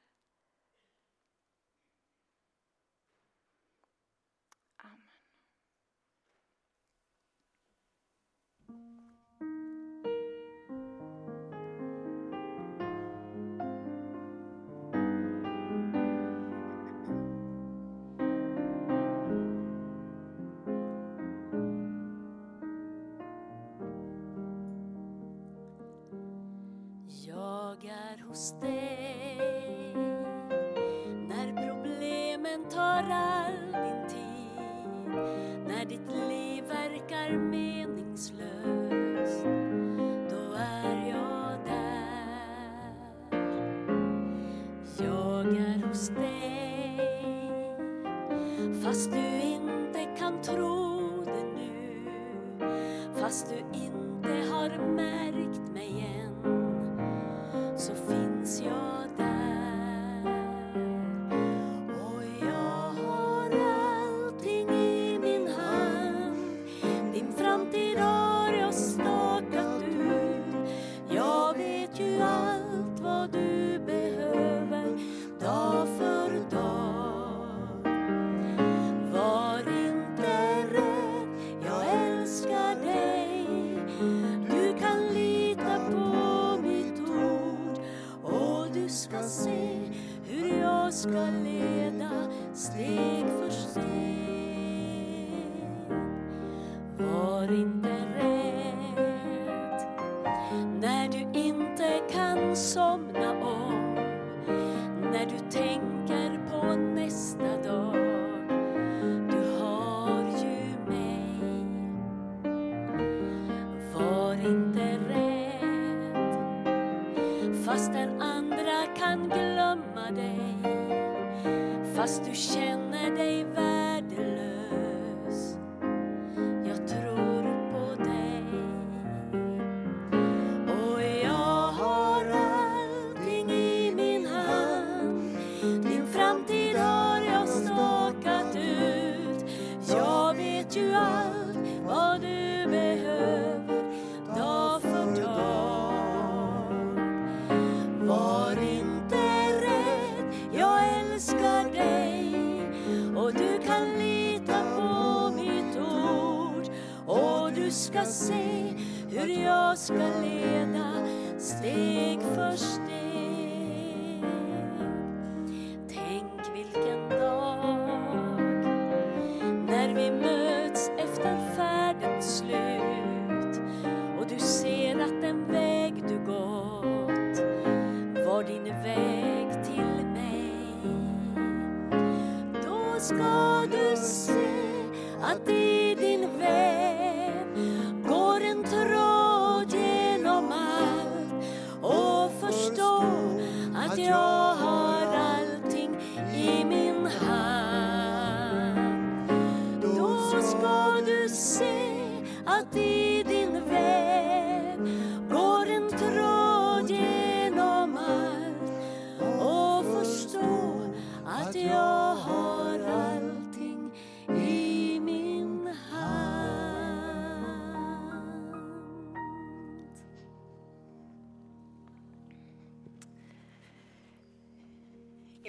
ska 157.95 158.05
se 158.05 158.73
hur 159.11 159.45
jag 159.45 159.79
ska 159.79 159.95
leda. 159.95 160.93
Steg 161.39 162.21
för 162.35 162.57
steg 162.57 162.94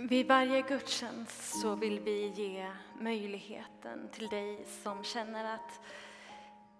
Vid 0.09 0.27
varje 0.27 0.61
gudstjänst 0.61 1.61
så 1.61 1.75
vill 1.75 1.99
vi 1.99 2.27
ge 2.27 2.71
möjligheten 2.99 4.09
till 4.11 4.27
dig 4.27 4.65
som 4.83 5.03
känner 5.03 5.55
att 5.55 5.81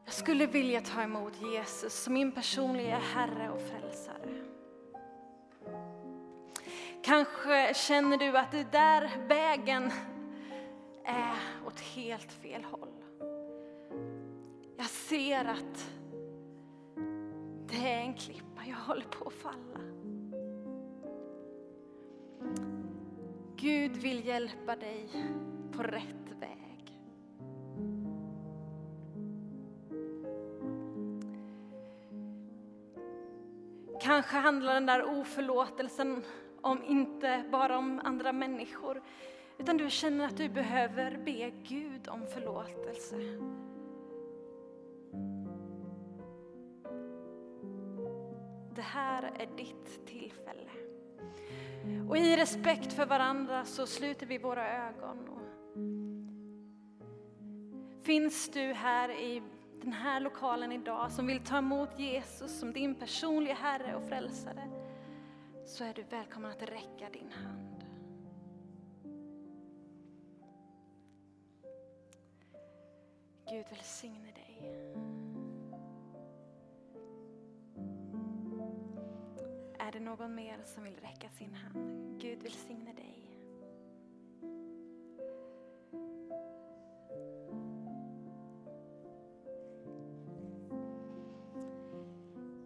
jag 0.06 0.14
skulle 0.14 0.46
vilja 0.46 0.82
ta 0.82 1.02
emot 1.02 1.34
Jesus 1.42 2.04
som 2.04 2.14
min 2.14 2.32
personliga 2.32 2.98
Herre 2.98 3.50
och 3.50 3.62
Frälsare. 3.62 4.44
Kanske 7.04 7.74
känner 7.74 8.18
du 8.18 8.38
att 8.38 8.52
det 8.52 8.72
där 8.72 9.28
vägen 9.28 9.92
är 11.04 11.36
åt 11.68 11.80
helt 11.80 12.32
fel 12.32 12.64
håll. 12.64 13.04
Jag 14.78 14.90
ser 14.90 15.46
att 15.46 15.90
det 17.68 17.92
är 17.92 18.00
en 18.00 18.14
klippa, 18.14 18.62
jag 18.66 18.76
håller 18.76 19.06
på 19.06 19.28
att 19.28 19.34
falla. 19.34 19.76
Gud 23.66 23.98
vill 23.98 24.28
hjälpa 24.28 24.76
dig 24.76 25.10
på 25.72 25.84
rätt 25.84 26.32
väg. 26.40 27.00
Kanske 34.02 34.38
handlar 34.38 34.74
den 34.74 34.86
där 34.86 35.20
oförlåtelsen 35.20 36.24
om 36.62 36.84
inte 36.84 37.44
bara 37.52 37.78
om 37.78 38.02
andra 38.04 38.34
människor 38.34 39.02
utan 39.58 39.78
du 39.78 39.90
känner 39.90 40.26
att 40.26 40.38
du 40.38 40.50
behöver 40.50 41.18
be 41.26 41.52
Gud 41.64 42.08
om 42.08 42.28
förlåtelse. 42.28 43.16
Det 48.76 48.82
här 48.82 49.24
är 49.40 49.58
ditt 49.58 50.08
tillfälle. 50.08 50.70
Och 52.10 52.18
i 52.18 52.38
respekt 52.38 52.94
för 52.94 53.06
varandra 53.06 53.66
så 53.66 53.88
sluter 53.88 54.26
vi 54.26 54.38
våra 54.38 54.88
ögon. 54.88 55.30
Finns 58.04 58.50
du 58.50 58.74
här 58.74 59.10
i 59.10 59.42
den 59.82 59.94
här 59.94 60.20
lokalen 60.20 60.72
idag 60.72 61.12
som 61.12 61.28
vill 61.28 61.40
ta 61.40 61.58
emot 61.58 62.00
Jesus 62.00 62.60
som 62.60 62.74
din 62.74 62.96
personliga 62.96 63.54
Herre 63.54 63.96
och 63.96 64.08
Frälsare 64.08 64.70
så 65.66 65.84
är 65.84 65.94
du 65.94 66.04
välkommen 66.04 66.52
att 66.52 66.62
räcka 66.62 67.10
din 67.14 67.32
hand. 67.32 67.86
Gud 73.50 73.66
välsigne 73.70 74.32
dig. 74.32 74.45
Är 79.88 79.92
det 79.92 80.00
någon 80.00 80.36
mer 80.36 80.60
som 80.64 80.84
vill 80.84 80.96
räcka 80.96 81.30
sin 81.30 81.54
hand? 81.54 82.22
Gud 82.22 82.44
välsigne 82.44 82.94
dig. 82.94 83.22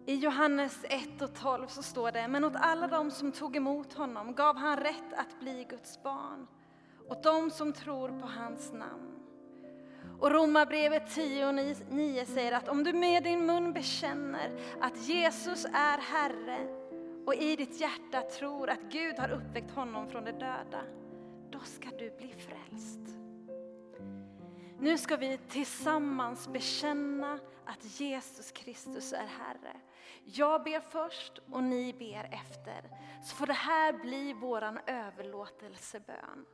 I 0.06 0.14
Johannes 0.14 0.84
1 0.84 1.22
och 1.22 1.34
12 1.34 1.66
så 1.66 1.82
står 1.82 2.12
det, 2.12 2.28
men 2.28 2.44
åt 2.44 2.56
alla 2.56 2.86
de 2.86 3.10
som 3.10 3.32
tog 3.32 3.56
emot 3.56 3.92
honom 3.92 4.34
gav 4.34 4.56
han 4.56 4.76
rätt 4.76 5.12
att 5.16 5.40
bli 5.40 5.66
Guds 5.70 6.02
barn, 6.02 6.46
åt 7.08 7.22
de 7.22 7.50
som 7.50 7.72
tror 7.72 8.08
på 8.20 8.26
hans 8.26 8.72
namn. 8.72 9.18
Och 10.20 10.30
Romarbrevet 10.30 11.14
10 11.14 11.48
och 11.48 11.54
9 11.90 12.26
säger 12.26 12.52
att 12.52 12.68
om 12.68 12.84
du 12.84 12.92
med 12.92 13.22
din 13.22 13.46
mun 13.46 13.72
bekänner 13.72 14.50
att 14.80 15.08
Jesus 15.08 15.64
är 15.64 15.98
Herre 15.98 16.79
och 17.30 17.36
i 17.36 17.56
ditt 17.56 17.80
hjärta 17.80 18.22
tror 18.22 18.70
att 18.70 18.80
Gud 18.90 19.18
har 19.18 19.30
uppväckt 19.30 19.70
honom 19.70 20.08
från 20.08 20.24
de 20.24 20.32
döda, 20.32 20.82
då 21.50 21.60
ska 21.60 21.88
du 21.90 22.10
bli 22.10 22.34
frälst. 22.34 23.00
Nu 24.78 24.98
ska 24.98 25.16
vi 25.16 25.38
tillsammans 25.48 26.48
bekänna 26.48 27.38
att 27.64 28.00
Jesus 28.00 28.52
Kristus 28.52 29.12
är 29.12 29.26
Herre. 29.26 29.80
Jag 30.24 30.64
ber 30.64 30.80
först 30.80 31.38
och 31.50 31.62
ni 31.62 31.92
ber 31.92 32.24
efter. 32.32 32.90
Så 33.24 33.36
får 33.36 33.46
det 33.46 33.52
här 33.52 33.92
bli 33.92 34.32
våran 34.32 34.78
överlåtelsebön. 34.86 36.46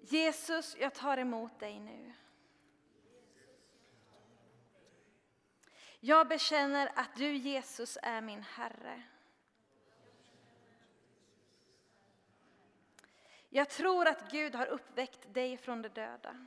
Jesus, 0.00 0.76
jag 0.80 0.94
tar 0.94 1.18
emot 1.18 1.60
dig 1.60 1.80
nu. 1.80 2.12
Jag 6.00 6.28
bekänner 6.28 6.92
att 6.94 7.14
du 7.16 7.36
Jesus 7.36 7.98
är 8.02 8.20
min 8.20 8.42
Herre. 8.42 9.02
Jag 13.48 13.70
tror 13.70 14.06
att 14.06 14.30
Gud 14.30 14.54
har 14.54 14.66
uppväckt 14.66 15.34
dig 15.34 15.56
från 15.56 15.82
de 15.82 15.88
döda. 15.88 16.46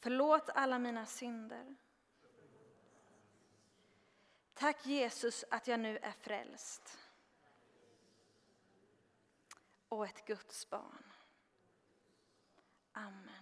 Förlåt 0.00 0.50
alla 0.54 0.78
mina 0.78 1.06
synder. 1.06 1.76
Tack 4.54 4.86
Jesus 4.86 5.44
att 5.50 5.66
jag 5.66 5.80
nu 5.80 5.98
är 5.98 6.12
frälst 6.12 6.98
och 9.88 10.06
ett 10.06 10.26
Guds 10.26 10.70
barn. 10.70 11.12
Amen. 12.92 13.41